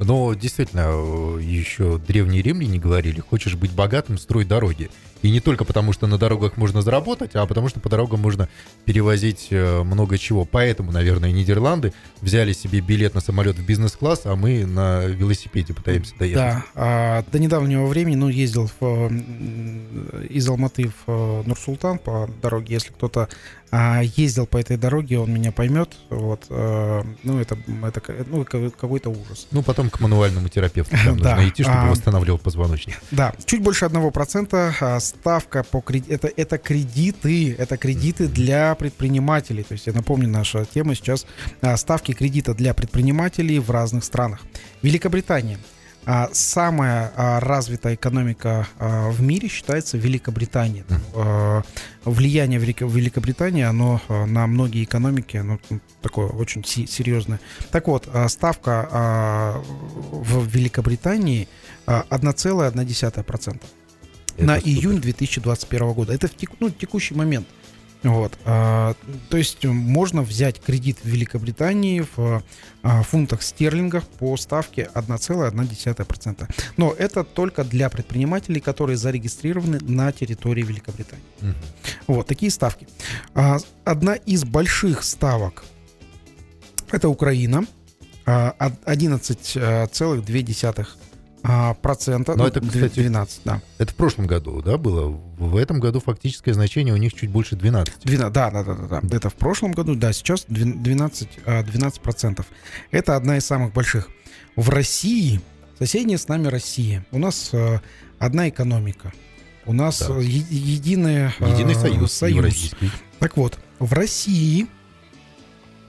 [0.00, 4.90] Но действительно, э, еще древние римляне говорили, хочешь быть богатым, строй дороги.
[5.22, 8.48] И не только потому, что на дорогах можно заработать, а потому что по дорогам можно
[8.84, 10.44] перевозить э, много чего.
[10.44, 16.14] Поэтому, наверное, Нидерланды взяли себе билет на самолет в бизнес-класс, а мы на велосипеде пытаемся
[16.18, 16.36] доехать.
[16.42, 22.28] Да, а, до недавнего времени, ну, ездил в, м, из Алматы в э, Нур-Султан по
[22.42, 22.74] дороге.
[22.74, 23.28] Если кто-то
[23.72, 25.90] а, ездил по этой дороге, он меня поймет.
[26.08, 29.46] Вот, э, ну, это, это ну, ка- какой-то ужас.
[29.52, 32.96] Ну, потом к мануальному терапевту там нужно идти, чтобы а- восстанавливал позвоночник.
[33.12, 39.62] Да, чуть больше 1% а, ставка по кредиту, это, это кредиты, это кредиты для предпринимателей.
[39.62, 41.26] То есть, я напомню, наша тема сейчас
[41.60, 44.40] а, ставки кредита для предпринимателей в разных странах.
[44.82, 45.58] Великобритания
[46.06, 50.84] а, самая а, развитая экономика в мире считается Великобритания.
[52.04, 57.40] Влияние Великобритании, оно на многие экономики, оно ну, такое очень серьезное.
[57.70, 59.58] Так вот, ставка
[60.10, 61.46] в Великобритании
[61.86, 63.60] 1,1%.
[64.40, 64.70] На супер.
[64.70, 66.12] июнь 2021 года.
[66.12, 67.46] Это в тек, ну, текущий момент.
[68.02, 68.94] Вот, а,
[69.28, 72.42] то есть э, можно взять кредит в Великобритании в
[72.82, 76.48] а, фунтах стерлингах по ставке 1,1%.
[76.78, 81.26] Но это только для предпринимателей, которые зарегистрированы на территории Великобритании.
[81.42, 81.52] Угу.
[82.06, 82.88] Вот такие ставки.
[83.34, 85.64] А, одна из больших ставок
[86.90, 87.66] это Украина
[88.24, 88.54] а,
[88.86, 90.86] 11,2%
[91.42, 92.32] а, процента.
[92.36, 93.62] Но Ну, это, кстати, 12, да.
[93.78, 95.08] Это в прошлом году, да, было?
[95.38, 97.94] В этом году фактическое значение у них чуть больше 12.
[98.04, 99.16] 12, да, да, да, да, да.
[99.16, 102.46] Это в прошлом году, да, сейчас двен- 12, а, 12 процентов.
[102.90, 104.08] Это одна из самых больших.
[104.56, 105.40] В России,
[105.78, 107.80] соседняя с нами Россия, у нас а,
[108.18, 109.12] одна экономика.
[109.66, 110.16] У нас Да.
[110.18, 112.72] е- единая, а, Единый союз, союз.
[113.18, 114.66] Так вот, в России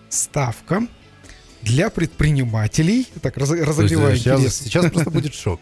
[0.09, 0.87] ставка
[1.63, 5.59] для предпринимателей, так раз- То есть, э, сейчас, сейчас просто будет шок.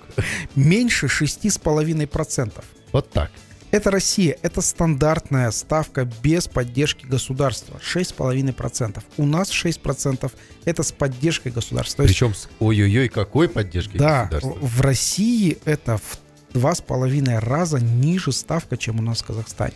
[0.56, 2.64] меньше 6,5%.
[2.92, 3.32] Вот так.
[3.72, 7.80] Это Россия, это стандартная ставка без поддержки государства.
[7.84, 9.04] 6,5%.
[9.18, 10.32] У нас 6%
[10.66, 12.04] это с поддержкой государства.
[12.04, 14.58] Причем с ой-ой-ой, какой поддержки да, государства.
[14.68, 16.20] в России это в
[16.54, 19.74] два с половиной раза ниже ставка, чем у нас в Казахстане.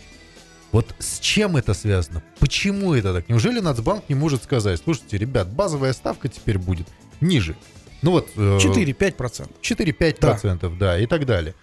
[0.74, 2.20] Вот с чем это связано?
[2.40, 3.28] Почему это так?
[3.28, 6.88] Неужели Нацбанк не может сказать, слушайте, ребят, базовая ставка теперь будет
[7.20, 7.54] ниже?
[8.02, 8.28] Ну вот...
[8.34, 9.50] э, 4-5%.
[9.62, 10.98] 4-5%, да.
[10.98, 11.54] и так далее.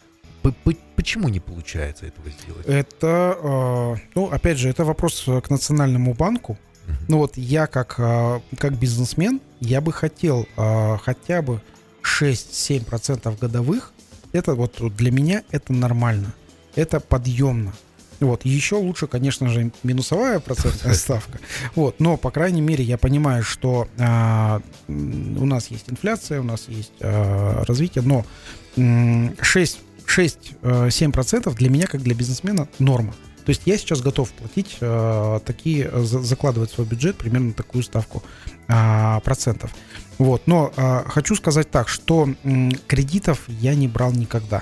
[0.96, 2.66] Почему не получается этого сделать?
[2.66, 6.58] Это, э, ну, опять же, это вопрос к Национальному банку.
[7.10, 11.62] Ну вот я как, э, как бизнесмен, я бы хотел э, хотя бы
[12.02, 13.92] 6-7% годовых.
[14.32, 16.34] Это вот для меня это нормально.
[16.76, 17.74] Это подъемно.
[18.22, 18.46] Вот.
[18.46, 21.40] Еще лучше, конечно же, минусовая процентная ставка.
[21.76, 22.00] Вот.
[22.00, 26.94] Но, по крайней мере, я понимаю, что а, у нас есть инфляция, у нас есть
[27.02, 28.26] а, развитие, но
[28.78, 33.14] м, 6 6-7% для меня, как для бизнесмена, норма.
[33.46, 37.84] То есть я сейчас готов платить э, такие, э, за- закладывать свой бюджет примерно такую
[37.84, 38.22] ставку
[38.68, 39.72] а, процентов.
[40.20, 40.44] Вот.
[40.46, 44.62] Но а, хочу сказать так, что м, кредитов я не брал никогда.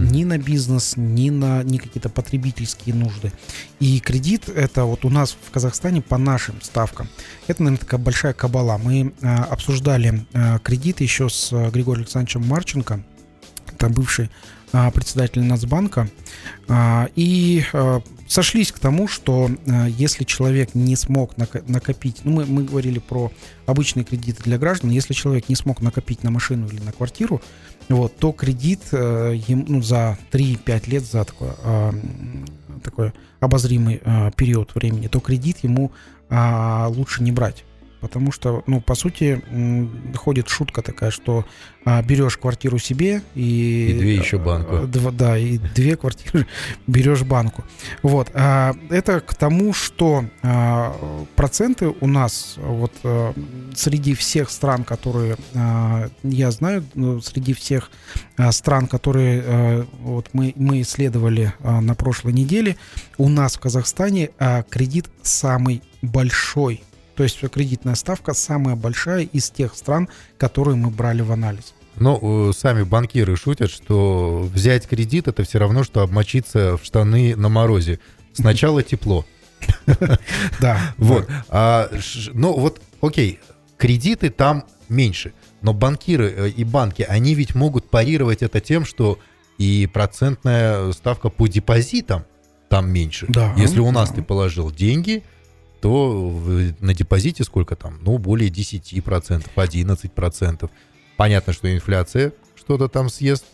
[0.00, 3.32] Ни на бизнес, ни на ни какие-то потребительские нужды.
[3.78, 7.08] И кредит это вот у нас в Казахстане по нашим ставкам.
[7.46, 8.78] Это, наверное, такая большая кабала.
[8.78, 13.02] Мы а, обсуждали а, кредит еще с а, Григорием Александровичем Марченко,
[13.72, 14.30] это бывший
[14.72, 16.08] а, председатель Нацбанка,
[17.16, 17.64] и
[18.30, 23.00] сошлись к тому, что а, если человек не смог нако- накопить, ну мы, мы говорили
[23.00, 23.32] про
[23.66, 27.42] обычные кредиты для граждан, если человек не смог накопить на машину или на квартиру,
[27.88, 32.46] вот, то кредит э, ем- ну, за 3-5 лет, за такое, а, м,
[32.84, 34.00] такой обозримый
[34.36, 35.90] период времени, то кредит ему
[36.28, 37.64] а, лучше не брать.
[38.00, 39.42] Потому что, ну, по сути,
[40.16, 41.44] ходит шутка такая, что
[41.84, 43.88] а, берешь квартиру себе и...
[43.90, 44.76] И две еще банку.
[44.76, 46.46] а, два- да, и две квартиры
[46.86, 47.64] берешь банку.
[48.02, 48.30] Вот.
[48.34, 50.94] а, это к тому, что а,
[51.36, 53.34] проценты у нас вот а,
[53.74, 57.90] среди всех стран, которые а, я знаю, ну, среди всех
[58.36, 62.76] а, стран, которые а, вот мы, мы исследовали а, на прошлой неделе,
[63.18, 66.82] у нас в Казахстане а, кредит самый большой.
[67.20, 71.74] То есть кредитная ставка самая большая из тех стран, которые мы брали в анализ.
[71.96, 77.36] Но э, сами банкиры шутят, что взять кредит это все равно, что обмочиться в штаны
[77.36, 78.00] на морозе.
[78.32, 79.26] Сначала тепло.
[80.62, 80.80] Да.
[80.96, 81.28] Вот.
[81.50, 81.90] А,
[82.32, 83.38] ну вот, окей,
[83.76, 85.34] кредиты там меньше.
[85.60, 89.18] Но банкиры э, и банки, они ведь могут парировать это тем, что
[89.58, 92.24] и процентная ставка по депозитам
[92.70, 93.26] там меньше.
[93.28, 93.52] Да.
[93.58, 95.22] Если у нас ты положил деньги,
[95.80, 96.42] то
[96.80, 97.98] на депозите сколько там?
[98.02, 100.70] Ну, более 10%, 11%.
[101.16, 103.44] Понятно, что инфляция что-то там съест.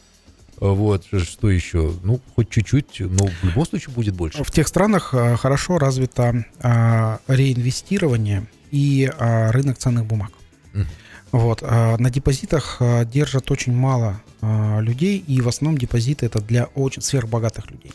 [0.59, 1.93] Вот, что еще?
[2.03, 4.43] Ну, хоть чуть-чуть, но в любом случае будет больше.
[4.43, 10.31] В тех странах а, хорошо развито а, реинвестирование и а, рынок ценных бумаг.
[10.73, 10.87] Mm.
[11.33, 12.81] Вот, на депозитах
[13.12, 17.93] держат очень мало людей, и в основном депозиты это для очень сверхбогатых людей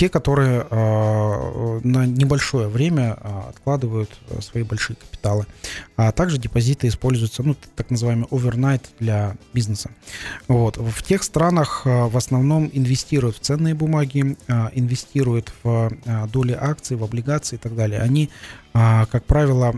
[0.00, 5.44] те, которые э, на небольшое время э, откладывают э, свои большие капиталы.
[5.94, 9.90] А также депозиты используются, ну, так называемый overnight для бизнеса.
[10.48, 10.78] Вот.
[10.78, 14.38] В тех странах в основном инвестируют в ценные бумаги,
[14.72, 15.92] инвестируют в
[16.32, 18.00] доли акций, в облигации и так далее.
[18.00, 18.30] Они,
[18.72, 19.74] как правило,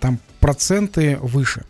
[0.00, 1.64] там проценты выше.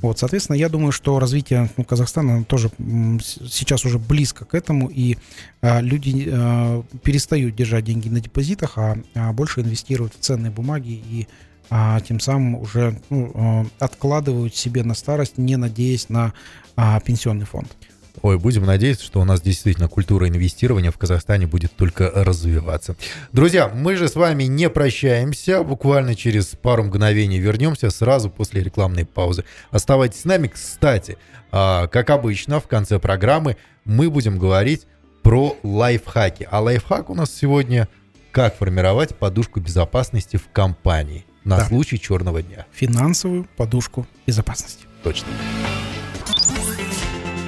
[0.00, 2.70] Вот, соответственно, я думаю, что развитие ну, Казахстана тоже
[3.18, 5.16] сейчас уже близко к этому, и
[5.60, 10.92] а, люди а, перестают держать деньги на депозитах, а, а больше инвестируют в ценные бумаги
[10.92, 11.28] и
[11.70, 16.34] а, тем самым уже ну, а, откладывают себе на старость, не надеясь на
[16.76, 17.74] а, пенсионный фонд.
[18.22, 22.94] Ой, будем надеяться, что у нас действительно культура инвестирования в Казахстане будет только развиваться.
[23.32, 25.64] Друзья, мы же с вами не прощаемся.
[25.64, 29.44] Буквально через пару мгновений вернемся сразу после рекламной паузы.
[29.72, 30.46] Оставайтесь с нами.
[30.46, 31.18] Кстати,
[31.50, 34.86] а, как обычно, в конце программы мы будем говорить
[35.22, 36.46] про лайфхаки.
[36.48, 37.88] А лайфхак у нас сегодня
[38.30, 41.66] как формировать подушку безопасности в компании на да.
[41.66, 42.66] случай черного дня.
[42.72, 44.84] Финансовую подушку безопасности.
[45.02, 45.26] Точно.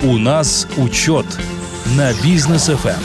[0.03, 1.25] У нас учет
[1.97, 2.99] на бизнес FM.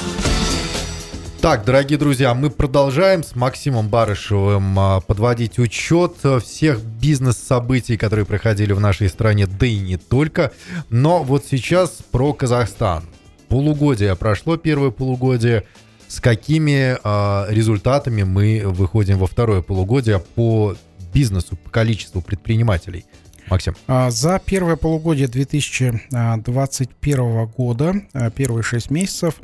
[1.39, 8.73] Так, дорогие друзья, мы продолжаем с Максимом Барышевым а, подводить учет всех бизнес-событий, которые проходили
[8.73, 10.51] в нашей стране, да и не только.
[10.89, 13.05] Но вот сейчас про Казахстан.
[13.47, 15.63] Полугодие прошло, первое полугодие.
[16.07, 20.75] С какими э, результатами мы выходим во второе полугодие по
[21.13, 23.05] бизнесу, по количеству предпринимателей?
[23.49, 23.75] Максим.
[23.87, 29.35] А, за первое полугодие 2021 года, а, первые 6 месяцев,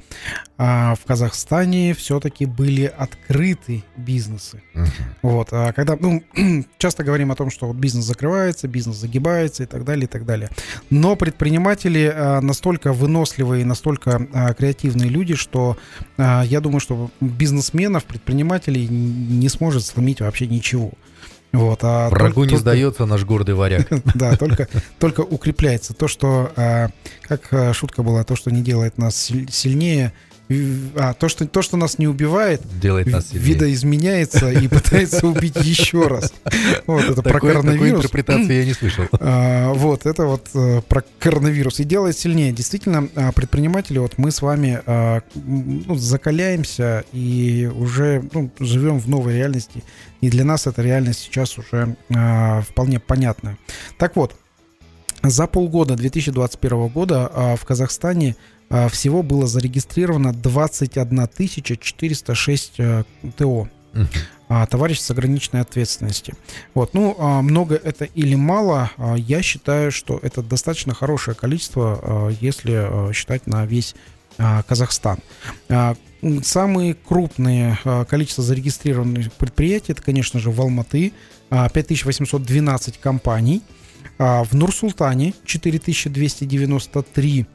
[0.58, 4.62] а, в Казахстане все-таки были открыты бизнесы.
[4.74, 4.88] Uh-huh.
[5.22, 6.24] Вот, когда, ну,
[6.78, 10.50] часто говорим о том, что бизнес закрывается, бизнес загибается и так далее, и так далее.
[10.90, 15.78] Но предприниматели настолько выносливые, настолько креативные люди, что
[16.18, 20.94] я думаю, что бизнесменов, предпринимателей не сможет сломить вообще ничего.
[21.56, 23.88] Вот, а Врагу только, не сдается наш гордый варяг.
[24.16, 24.68] Да, только,
[25.00, 26.90] только укрепляется то, что, а,
[27.22, 29.16] как а, шутка была, то, что не делает нас
[29.50, 30.14] сильнее,
[30.96, 33.48] а, то, что, то, что нас не убивает, делает нас сильнее.
[33.48, 36.34] видоизменяется и пытается убить еще раз.
[36.86, 38.06] Вот это про коронавирус.
[38.06, 39.06] Интерпретации я не слышал.
[39.14, 41.80] А, вот, это вот э, про коронавирус.
[41.80, 42.52] И делает сильнее.
[42.52, 49.10] Действительно, а, предприниматели, вот мы с вами а, ну, закаляемся и уже ну, живем в
[49.10, 49.84] новой реальности.
[50.22, 51.96] И для нас эта реальность сейчас уже
[52.68, 53.58] вполне понятна.
[53.98, 54.36] Так вот,
[55.22, 58.36] за полгода 2021 года в Казахстане
[58.90, 61.28] всего было зарегистрировано 21
[61.82, 63.04] 406 э,
[63.38, 63.70] ТО.
[64.70, 66.36] Товарищ с ограниченной ответственности.
[66.76, 73.12] Вот, ну, а, много это или мало, я считаю, что это достаточно хорошее количество, если
[73.14, 73.96] считать на весь
[74.38, 75.18] Казахстан.
[76.44, 81.14] Самые крупные количество зарегистрированных предприятий, это, конечно же, в Алматы
[81.50, 83.64] 5812 компаний,
[84.20, 87.48] в Нур-Султане 4293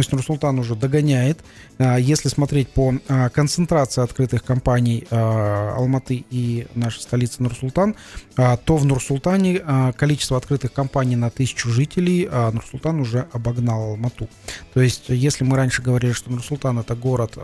[0.00, 1.40] то есть Нурсултан уже догоняет.
[1.78, 7.96] А, если смотреть по а, концентрации открытых компаний а, Алматы и нашей столицы Нурсултан,
[8.34, 9.60] то в Нурсултане
[9.96, 14.28] количество открытых компаний на тысячу жителей Нурсултан уже обогнал Алмату.
[14.72, 17.36] То есть если мы раньше говорили, что Нурсултан это город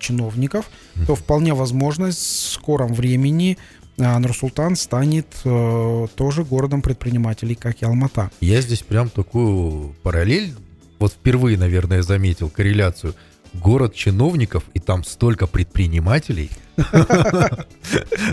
[0.00, 0.68] чиновников,
[1.06, 3.58] то вполне возможно в скором времени
[3.98, 8.30] Нурсултан станет э, тоже городом предпринимателей, как и Алмата.
[8.40, 10.54] Я здесь прям такую параллель
[11.02, 13.14] вот впервые, наверное, заметил корреляцию.
[13.54, 16.48] Город чиновников, и там столько предпринимателей.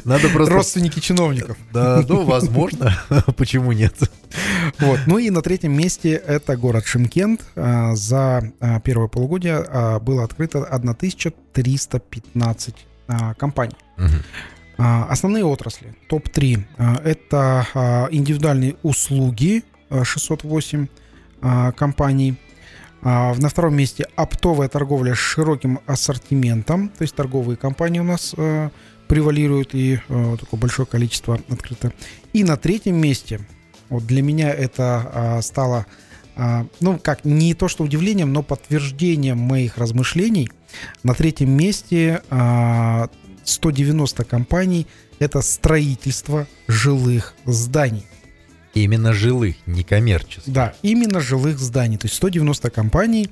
[0.05, 0.53] Надо просто...
[0.53, 1.57] Родственники чиновников.
[1.73, 2.95] Да, ну, возможно.
[3.35, 3.95] Почему нет?
[4.77, 4.99] Вот.
[5.07, 7.41] Ну и на третьем месте это город Шимкент.
[7.55, 12.75] А, за а, первое полугодие а, было открыто 1315
[13.37, 13.77] компаний.
[14.77, 15.95] Основные отрасли.
[16.07, 16.63] Топ-3.
[17.03, 19.63] Это индивидуальные услуги.
[20.03, 20.85] 608
[21.75, 22.37] компаний.
[23.01, 28.33] А, на втором месте оптовая торговля с широким ассортиментом, то есть торговые компании у нас
[28.35, 28.69] э,
[29.07, 31.93] превалируют и э, такое большое количество открыто.
[32.33, 33.39] И на третьем месте,
[33.89, 35.85] вот для меня это э, стало,
[36.35, 40.51] э, ну как, не то что удивлением, но подтверждением моих размышлений.
[41.03, 43.07] На третьем месте э,
[43.45, 44.87] 190 компаний
[45.19, 48.05] это строительство жилых зданий.
[48.73, 50.51] Именно жилых, не коммерческих.
[50.53, 51.97] Да, именно жилых зданий.
[51.97, 53.29] То есть 190 компаний,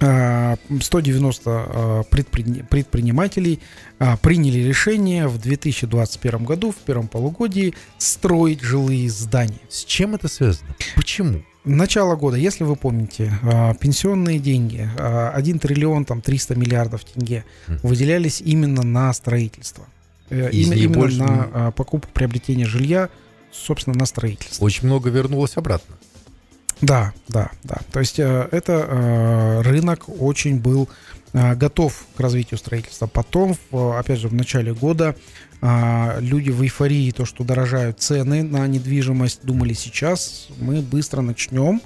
[0.00, 3.60] а, 190 а, предпри- предпринимателей
[3.98, 9.60] а, приняли решение в 2021 году, в первом полугодии, строить жилые здания.
[9.68, 10.74] С чем это связано?
[10.96, 11.42] Почему?
[11.64, 17.44] Начало года, если вы помните, а, пенсионные деньги, а, 1 триллион там 300 миллиардов тенге
[17.68, 17.78] Мгм.
[17.84, 19.84] выделялись именно на строительство.
[20.30, 23.10] Э, Из именно больше- на а, покупку, приобретение жилья,
[23.52, 24.64] собственно, на строительство.
[24.64, 25.96] Очень много вернулось обратно.
[26.82, 27.76] Да, да, да.
[27.92, 30.88] То есть э, это э, рынок очень был
[31.32, 33.06] э, готов к развитию строительства.
[33.06, 35.16] Потом, опять же, в начале года
[36.18, 41.80] люди в эйфории, то, что дорожают цены на недвижимость, думали, сейчас мы быстро начнем.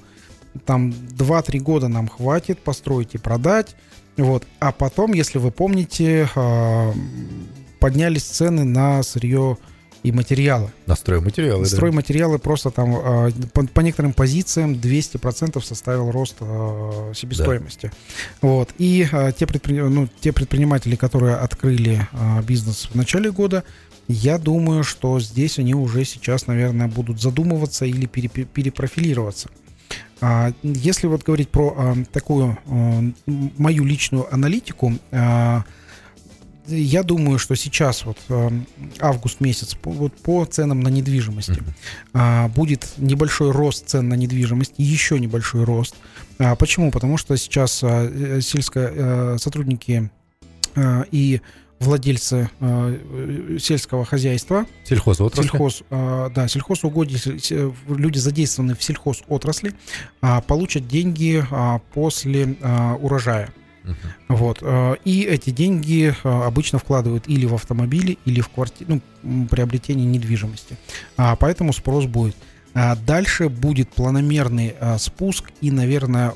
[0.65, 3.75] Там 2-3 года нам хватит построить и продать.
[4.17, 4.47] Вот.
[4.59, 6.27] А потом, если вы помните,
[7.79, 9.59] поднялись цены на сырье
[10.07, 10.71] и материалы.
[10.85, 11.69] На стройматериалы, да.
[11.69, 17.91] Стройматериалы просто там э, по, по некоторым позициям 200% составил рост э, себестоимости.
[18.41, 18.69] Вот.
[18.77, 22.07] И э, те, предпри- ну, те предприниматели, которые открыли
[22.43, 23.63] бизнес в начале года,
[24.07, 29.49] я думаю, что здесь они уже сейчас, наверное, будут задумываться или пере- перепрофилироваться.
[30.21, 35.63] А, Если вот говорить про а, такую а, мою личную аналитику, а,
[36.67, 38.51] я думаю, что сейчас вот а,
[38.99, 41.73] август месяц по, вот по ценам на недвижимости Мгм.
[42.13, 45.95] а, будет небольшой рост цен на недвижимость, еще небольшой рост.
[46.39, 46.91] А, почему?
[46.91, 50.09] Потому что сейчас а, э, сельско э, сотрудники
[50.75, 51.41] а, и
[51.79, 55.49] владельцы э, сельского хозяйства Сельхозотрасль.
[55.49, 59.73] Сельхоз, а, да, сельхозугодие, се- се- люди задействованы в сельхозотрасли,
[60.21, 63.49] а, получат деньги а, после а, урожая.
[63.87, 63.97] Мгм.
[64.27, 64.59] Вот.
[64.61, 68.85] а, И эти деньги а, обычно вкладывают или в автомобили, или в кварти...
[68.87, 69.01] ну,
[69.49, 70.77] приобретение недвижимости.
[71.17, 72.35] А, Поэтому спрос будет.
[72.73, 76.31] А Дальше будет планомерный а, спуск, и, наверное,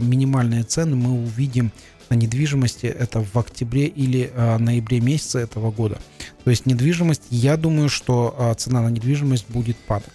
[0.00, 1.70] минимальные цены мы увидим
[2.08, 5.98] на недвижимости это в октябре или а, ноябре месяце этого года.
[6.44, 10.12] То есть недвижимость, я думаю, что а, цена на недвижимость будет падать.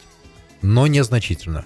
[0.61, 1.65] Но незначительно.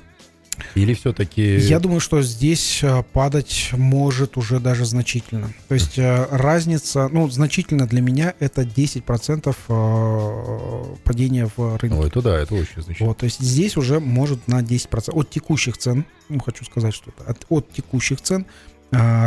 [0.76, 1.58] Или все-таки...
[1.58, 5.51] Я думаю, что здесь а, падать может уже даже значительно.
[5.68, 11.95] То есть а, разница, ну, значительно для меня это 10% а, падения в рынке.
[11.95, 13.10] Ну, это да, это очень значительно.
[13.10, 17.12] Вот, то есть здесь уже может на 10% от текущих цен, ну, хочу сказать, что
[17.26, 18.45] от, от текущих цен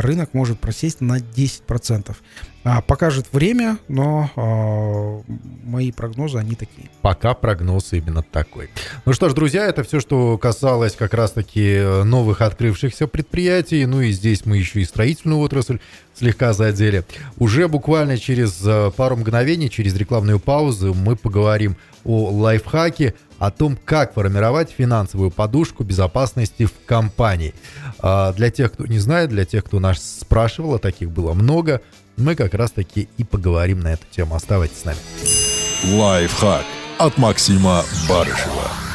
[0.01, 2.17] рынок может просесть на 10%.
[2.65, 5.23] А, покажет время, но а,
[5.65, 6.91] мои прогнозы, они такие.
[7.01, 8.69] Пока прогноз именно такой.
[9.07, 13.87] Ну что ж, друзья, это все, что касалось как раз-таки новых открывшихся предприятий.
[13.87, 15.79] Ну и здесь мы еще и строительную отрасль
[16.15, 17.05] слегка задели.
[17.39, 23.79] Уже буквально через э, пару мгновений, через рекламную паузу, мы поговорим о лайфхаке, о том,
[23.85, 27.55] как формировать финансовую подушку безопасности в компании.
[28.01, 31.81] А, Для тех, кто не знает, для тех, кто нас спрашивал, а таких было много,
[32.17, 34.35] мы как раз-таки и поговорим на эту тему.
[34.35, 34.99] Оставайтесь с нами.
[35.85, 36.65] Лайфхак
[36.99, 38.88] от Максима Барышева.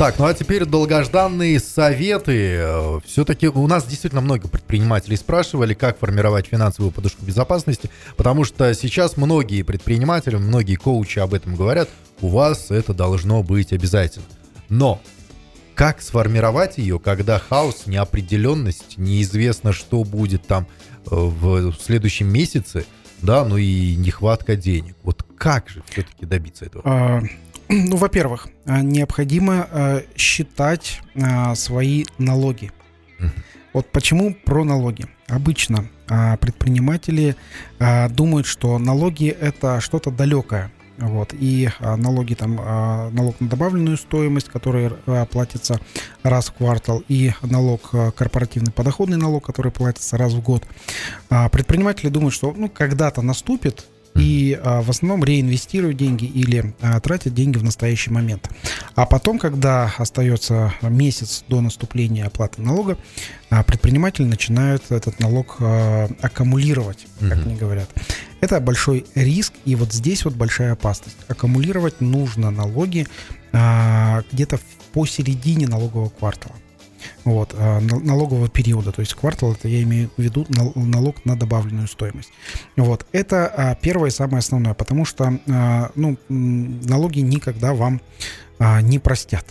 [0.00, 2.64] Так, ну а теперь долгожданные советы.
[3.04, 9.18] Все-таки у нас действительно много предпринимателей спрашивали, как формировать финансовую подушку безопасности, потому что сейчас
[9.18, 11.90] многие предприниматели, многие коучи об этом говорят,
[12.22, 14.24] у вас это должно быть обязательно.
[14.70, 15.02] Но
[15.74, 20.66] как сформировать ее, когда хаос, неопределенность, неизвестно, что будет там
[21.10, 22.86] э, в следующем месяце,
[23.20, 24.96] да, ну и нехватка денег.
[25.02, 27.20] Вот как же все-таки добиться этого?
[27.90, 32.72] Ну, во-первых, а, необходимо а, считать а, свои налоги.
[33.72, 35.06] Вот почему про налоги?
[35.28, 35.88] Обычно
[36.40, 37.36] предприниматели
[38.10, 40.72] думают, что налоги это что-то далекое.
[40.98, 44.90] Вот, и налоги там, налог на добавленную стоимость, который
[45.30, 45.78] платится
[46.24, 50.64] раз в квартал, и налог, корпоративный подоходный налог, который платится раз в год.
[51.28, 53.86] А, предприниматели думают, что ну, когда-то наступит,
[54.20, 58.50] и а, в основном реинвестируют деньги или а, тратят деньги в настоящий момент.
[58.94, 62.98] А потом, когда остается месяц до наступления оплаты налога,
[63.48, 67.88] а, предприниматели начинают этот налог а, аккумулировать, как они говорят.
[68.40, 71.16] Это большой риск, и вот здесь вот большая опасность.
[71.28, 73.06] Аккумулировать нужно налоги
[73.52, 74.60] а, где-то
[74.92, 76.54] посередине налогового квартала.
[77.24, 81.24] Вот, а, на- налогового периода, то есть квартал, это я имею в виду нал- налог
[81.24, 82.30] на добавленную стоимость.
[82.76, 88.00] Вот, это а, первое и самое основное, потому что а, ну, налоги никогда вам
[88.82, 89.44] не простят.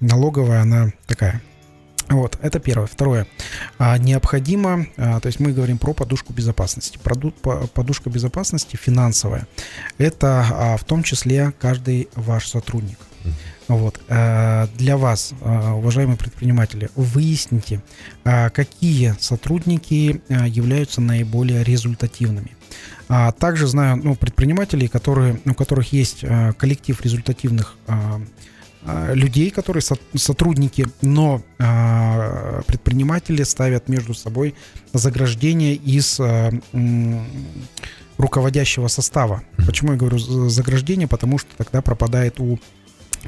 [0.00, 1.40] Налоговая она такая.
[2.08, 2.86] Вот, это первое.
[2.86, 3.26] Второе.
[3.78, 6.98] А, необходимо, а, то есть мы говорим про подушку безопасности.
[7.02, 9.46] Проду- по- подушка безопасности финансовая.
[9.98, 12.98] Это а, в том числе каждый ваш сотрудник.
[13.68, 14.00] Вот.
[14.08, 17.82] э, Для вас, э, уважаемые предприниматели, выясните,
[18.24, 22.56] э, какие сотрудники являются наиболее результативными.
[23.08, 26.24] А также знаю ну, предпринимателей, которые, у которых есть
[26.58, 27.76] коллектив результативных
[29.12, 31.40] людей, которые со- сотрудники, но
[32.66, 34.54] предприниматели ставят между собой
[34.92, 36.18] заграждение из
[38.18, 39.42] руководящего состава.
[39.66, 41.08] Почему я говорю за- заграждение?
[41.08, 42.58] Потому что тогда пропадает у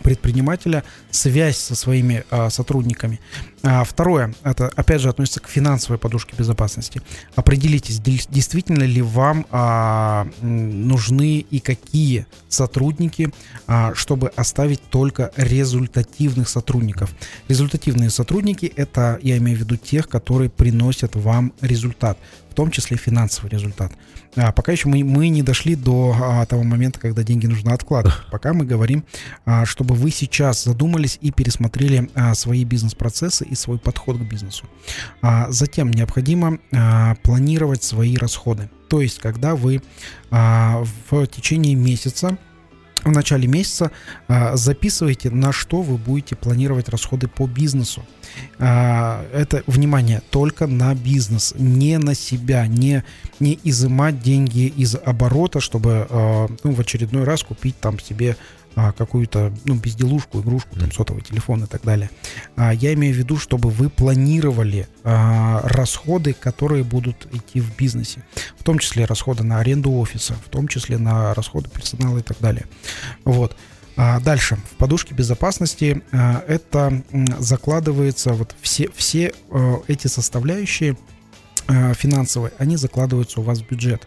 [0.02, 3.20] предпринимателя связь со своими а, сотрудниками.
[3.62, 7.00] А, второе, это опять же относится к финансовой подушке безопасности.
[7.34, 13.32] Определитесь, дел- действительно ли вам а, нужны и какие сотрудники,
[13.66, 17.14] а, чтобы оставить только результативных сотрудников.
[17.48, 22.18] Результативные сотрудники это, я имею в виду тех, которые приносят вам результат,
[22.54, 23.90] в том числе финансовый результат.
[24.36, 28.16] А, пока еще мы, мы не дошли до а, того момента, когда деньги нужно откладывать.
[28.30, 29.02] Пока мы говорим,
[29.44, 34.66] а, чтобы вы сейчас задумались и пересмотрели а, свои бизнес-процессы и свой подход к бизнесу.
[35.20, 38.70] А, затем необходимо а, планировать свои расходы.
[38.88, 39.82] То есть, когда вы
[40.30, 42.38] а, в течение месяца
[43.04, 43.90] в начале месяца
[44.28, 48.04] а, записывайте, на что вы будете планировать расходы по бизнесу.
[48.58, 53.04] А, это, внимание, только на бизнес, не на себя, не,
[53.40, 58.36] не изымать деньги из оборота, чтобы а, ну, в очередной раз купить там себе
[58.76, 62.10] а, какую-то ну, безделушку, игрушку, там, сотовый телефон и так далее.
[62.56, 68.24] А, я имею в виду, чтобы вы планировали а, расходы, которые будут идти в бизнесе,
[68.58, 72.38] в том числе расходы на аренду офиса, в том числе на расходы персонала и так
[72.40, 72.66] далее.
[73.24, 73.56] Вот.
[73.96, 77.02] А дальше, в подушке безопасности а, это
[77.38, 80.96] закладывается, вот все, все э, эти составляющие
[81.68, 84.06] э, финансовые, они закладываются у вас в бюджет.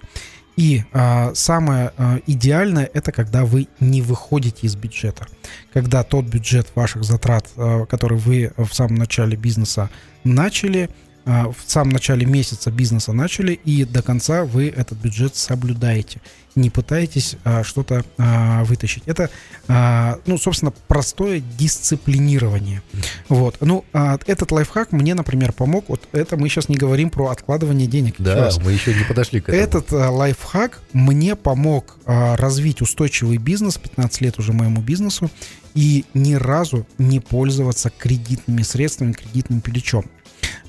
[0.58, 5.28] И а, самое а, идеальное это когда вы не выходите из бюджета.
[5.72, 9.92] Когда тот бюджет ваших затрат, а, который вы в самом начале бизнеса
[10.24, 10.90] начали,
[11.28, 16.22] в самом начале месяца бизнеса начали, и до конца вы этот бюджет соблюдаете.
[16.56, 19.04] Не пытаетесь а, что-то а, вытащить.
[19.06, 19.30] Это,
[19.68, 22.82] а, ну, собственно, простое дисциплинирование.
[23.30, 23.58] Вот.
[23.60, 25.86] Ну, а, этот лайфхак мне, например, помог.
[25.90, 28.16] Вот это мы сейчас не говорим про откладывание денег.
[28.18, 28.58] Да, раз.
[28.58, 29.62] мы еще не подошли к этому.
[29.62, 35.30] Этот а, лайфхак мне помог а, развить устойчивый бизнес, 15 лет уже моему бизнесу,
[35.76, 40.06] и ни разу не пользоваться кредитными средствами, кредитным плечом.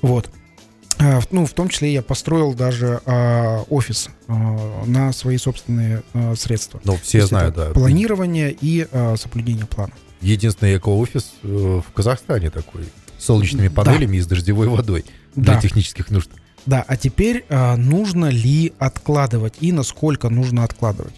[0.01, 0.29] Вот.
[0.99, 6.35] А, Ну, в том числе я построил даже а, офис а, на свои собственные а,
[6.35, 6.81] средства.
[6.83, 7.69] Ну, все знают, да.
[7.69, 9.93] Планирование и а, соблюдение плана.
[10.21, 11.47] Единственный эко-офис э,
[11.87, 12.83] в Казахстане такой.
[13.17, 13.83] С солнечными Да.
[13.83, 15.61] панелями и с дождевой водой для Да.
[15.61, 16.29] технических нужд.
[16.65, 21.13] Да, а теперь а, нужно ли откладывать и насколько нужно откладывать?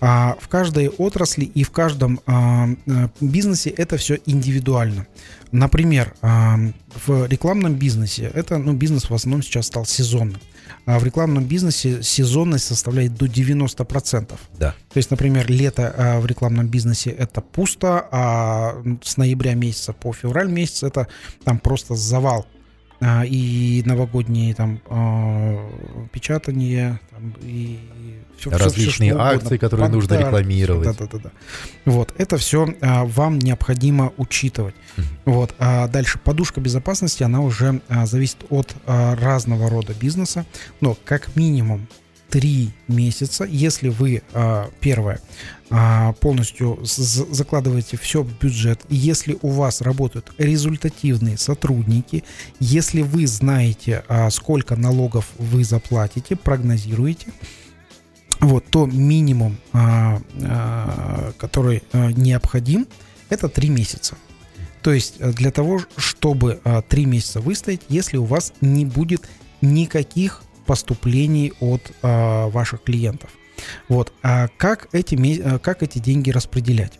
[0.00, 5.06] А, в каждой отрасли и в каждом а, а, бизнесе это все индивидуально.
[5.52, 6.58] Например, а,
[7.06, 10.40] в рекламном бизнесе это, ну, бизнес в основном сейчас стал сезонным.
[10.84, 14.32] А в рекламном бизнесе сезонность составляет до 90%.
[14.58, 14.74] Да.
[14.92, 20.12] То есть, например, лето а, в рекламном бизнесе это пусто, а с ноября месяца по
[20.12, 21.06] февраль месяц это
[21.44, 22.46] там просто завал.
[23.04, 25.68] А, и новогодние там а,
[26.12, 27.80] печатание там, и
[28.38, 30.84] все, Различные акции, которые нужно рекламировать.
[30.84, 31.30] Да, да, да, да.
[31.84, 34.74] Вот это все вам необходимо учитывать.
[35.24, 35.54] Вот.
[35.58, 40.44] А дальше подушка безопасности, она уже а, зависит от а, разного рода бизнеса,
[40.80, 41.86] но как минимум
[42.30, 45.61] три месяца, если вы а, первое а,
[46.20, 52.24] полностью з- закладываете все в бюджет, если у вас работают результативные сотрудники,
[52.60, 57.28] если вы знаете, а, сколько налогов вы заплатите, прогнозируете,
[58.40, 62.86] вот, то минимум, а, а, который а, необходим,
[63.30, 64.16] это три месяца.
[64.82, 69.28] То есть э, для того, чтобы а, три месяца выстоять, если у вас не будет
[69.60, 73.30] никаких поступлений от а, ваших клиентов.
[73.88, 74.12] Вот.
[74.22, 76.98] А как эти, а, как эти деньги распределять?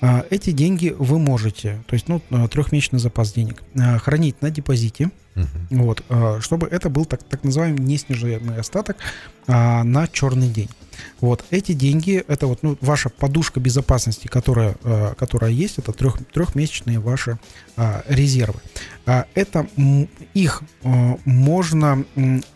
[0.00, 3.62] А, Эти деньги вы можете, то есть ну, а, трехмесячный запас денег,
[4.02, 5.82] хранить на депозите, Мгм.
[5.82, 6.04] вот,
[6.38, 8.96] чтобы это был так, так называемый неснижаемый остаток
[9.48, 10.70] на черный день.
[11.20, 14.74] Вот эти деньги, это вот ну, ваша подушка безопасности, которая,
[15.18, 17.38] которая есть, это трех, трехмесячные ваши
[17.76, 18.60] а, резервы.
[19.06, 19.66] А, это
[20.34, 22.04] их а, можно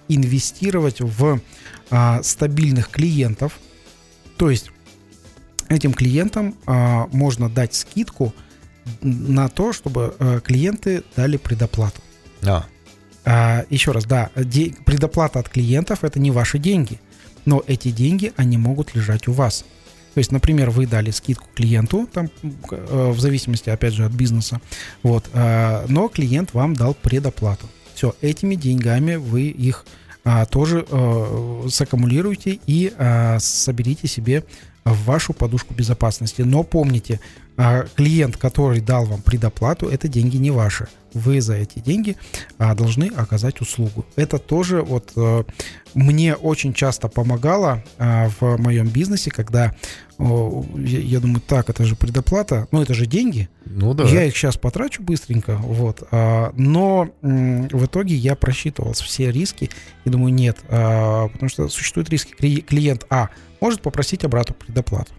[0.09, 1.41] инвестировать в
[1.91, 3.59] а, стабильных клиентов,
[4.37, 4.71] то есть
[5.69, 8.35] этим клиентам а, можно дать скидку
[9.03, 12.01] на то, чтобы а, клиенты дали предоплату.
[12.47, 12.65] А,
[13.25, 16.99] А, еще раз, да, де- предоплата от клиентов это не ваши деньги,
[17.45, 19.59] но эти деньги, они могут лежать у вас.
[19.61, 24.13] То То есть, например, вы дали скидку клиенту, там, э, в зависимости, опять же, от
[24.13, 24.61] бизнеса,
[25.03, 27.67] вот, э, но клиент вам дал предоплату.
[27.95, 29.85] Все, этими деньгами вы их
[30.31, 34.45] а, тоже а, саккумулируйте и а, соберите себе
[34.85, 36.43] вашу подушку безопасности.
[36.43, 37.19] Но помните,
[37.59, 40.89] а, клиент, который дал вам предоплату, это деньги не ваши.
[41.13, 42.17] Вы за эти деньги
[42.59, 44.07] а, должны оказать услугу.
[44.15, 45.45] Это тоже вот а,
[45.95, 49.75] мне очень часто помогало а, в моем бизнесе, когда
[50.19, 53.49] о, я, я думаю, так, это же предоплата, ну это же деньги.
[53.67, 54.05] Ну да.
[54.05, 56.03] Я их сейчас потрачу быстренько, вот.
[56.13, 59.71] А, но м, в итоге я просчитывал все риски
[60.05, 62.35] и думаю, нет, а, потому что существуют риски.
[62.39, 63.31] Кли- Клиент А
[63.61, 65.13] может попросить обратно предоплату.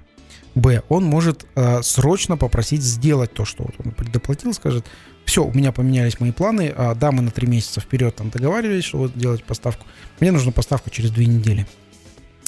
[0.56, 4.86] Б, он может э, срочно попросить сделать то, что вот он предоплатил, скажет,
[5.26, 8.86] все, у меня поменялись мои планы, а, да, мы на три месяца вперед там договаривались,
[8.86, 9.86] что вот делать поставку,
[10.20, 11.68] мне нужна поставка через две недели.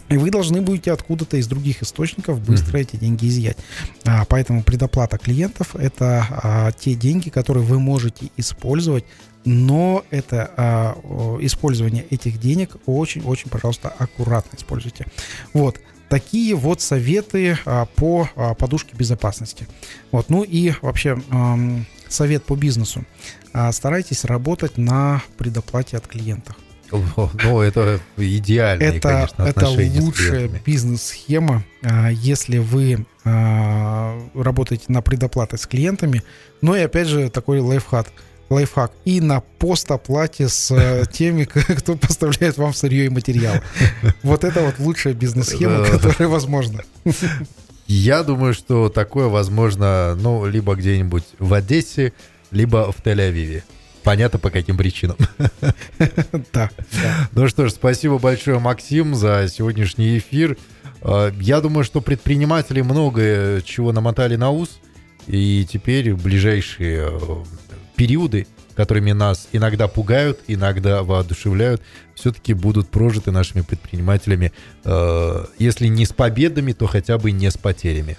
[0.10, 3.58] И вы должны будете откуда-то из других источников быстро эти деньги изъять.
[4.04, 9.06] А, поэтому предоплата клиентов это а, те деньги, которые вы можете использовать,
[9.46, 15.06] но это а, использование этих денег очень-очень, пожалуйста, аккуратно используйте.
[15.54, 15.80] Вот
[16.12, 19.66] такие вот советы а, по а, подушке безопасности.
[20.12, 21.18] Вот, ну и вообще
[22.10, 23.06] совет по бизнесу.
[23.54, 26.58] А, старайтесь работать на предоплате от клиентов.
[26.92, 31.64] Ну, это идеальные, Это, конечно, это лучшая бизнес-схема,
[32.12, 36.22] если вы работаете на предоплаты с клиентами.
[36.60, 38.12] Но и опять же такой лайфхак.
[38.52, 38.92] Лайфхак.
[39.06, 43.56] И на постоплате с э, теми, кто поставляет вам сырье и материал.
[44.24, 46.84] Вот это вот лучшая бизнес-схема, которая возможна.
[47.88, 52.14] Я думаю, что такое возможно, ну, либо где-нибудь в Одессе,
[52.52, 53.64] либо в Тель-Авиве.
[54.04, 55.18] Понятно, по каким причинам.
[56.54, 57.30] Да, да.
[57.34, 60.58] Ну что ж, спасибо большое, Максим, за сегодняшний эфир.
[61.02, 64.80] Э, Я думаю, что предприниматели многое чего намотали на ус,
[65.28, 67.44] и теперь в ближайшие э,
[68.02, 71.84] периоды, которыми нас иногда пугают, иногда воодушевляют,
[72.16, 74.52] все-таки будут прожиты нашими предпринимателями,
[74.84, 78.18] э, если не с победами, то хотя бы не с потерями.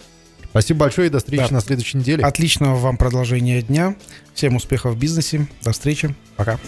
[0.51, 1.55] Спасибо большое и до встречи Да.
[1.57, 2.23] на следующей неделе.
[2.23, 3.97] Отличного вам продолжения дня.
[4.35, 5.49] Всем успехов в бизнесе.
[5.65, 6.15] До встречи.
[6.37, 6.61] Пока.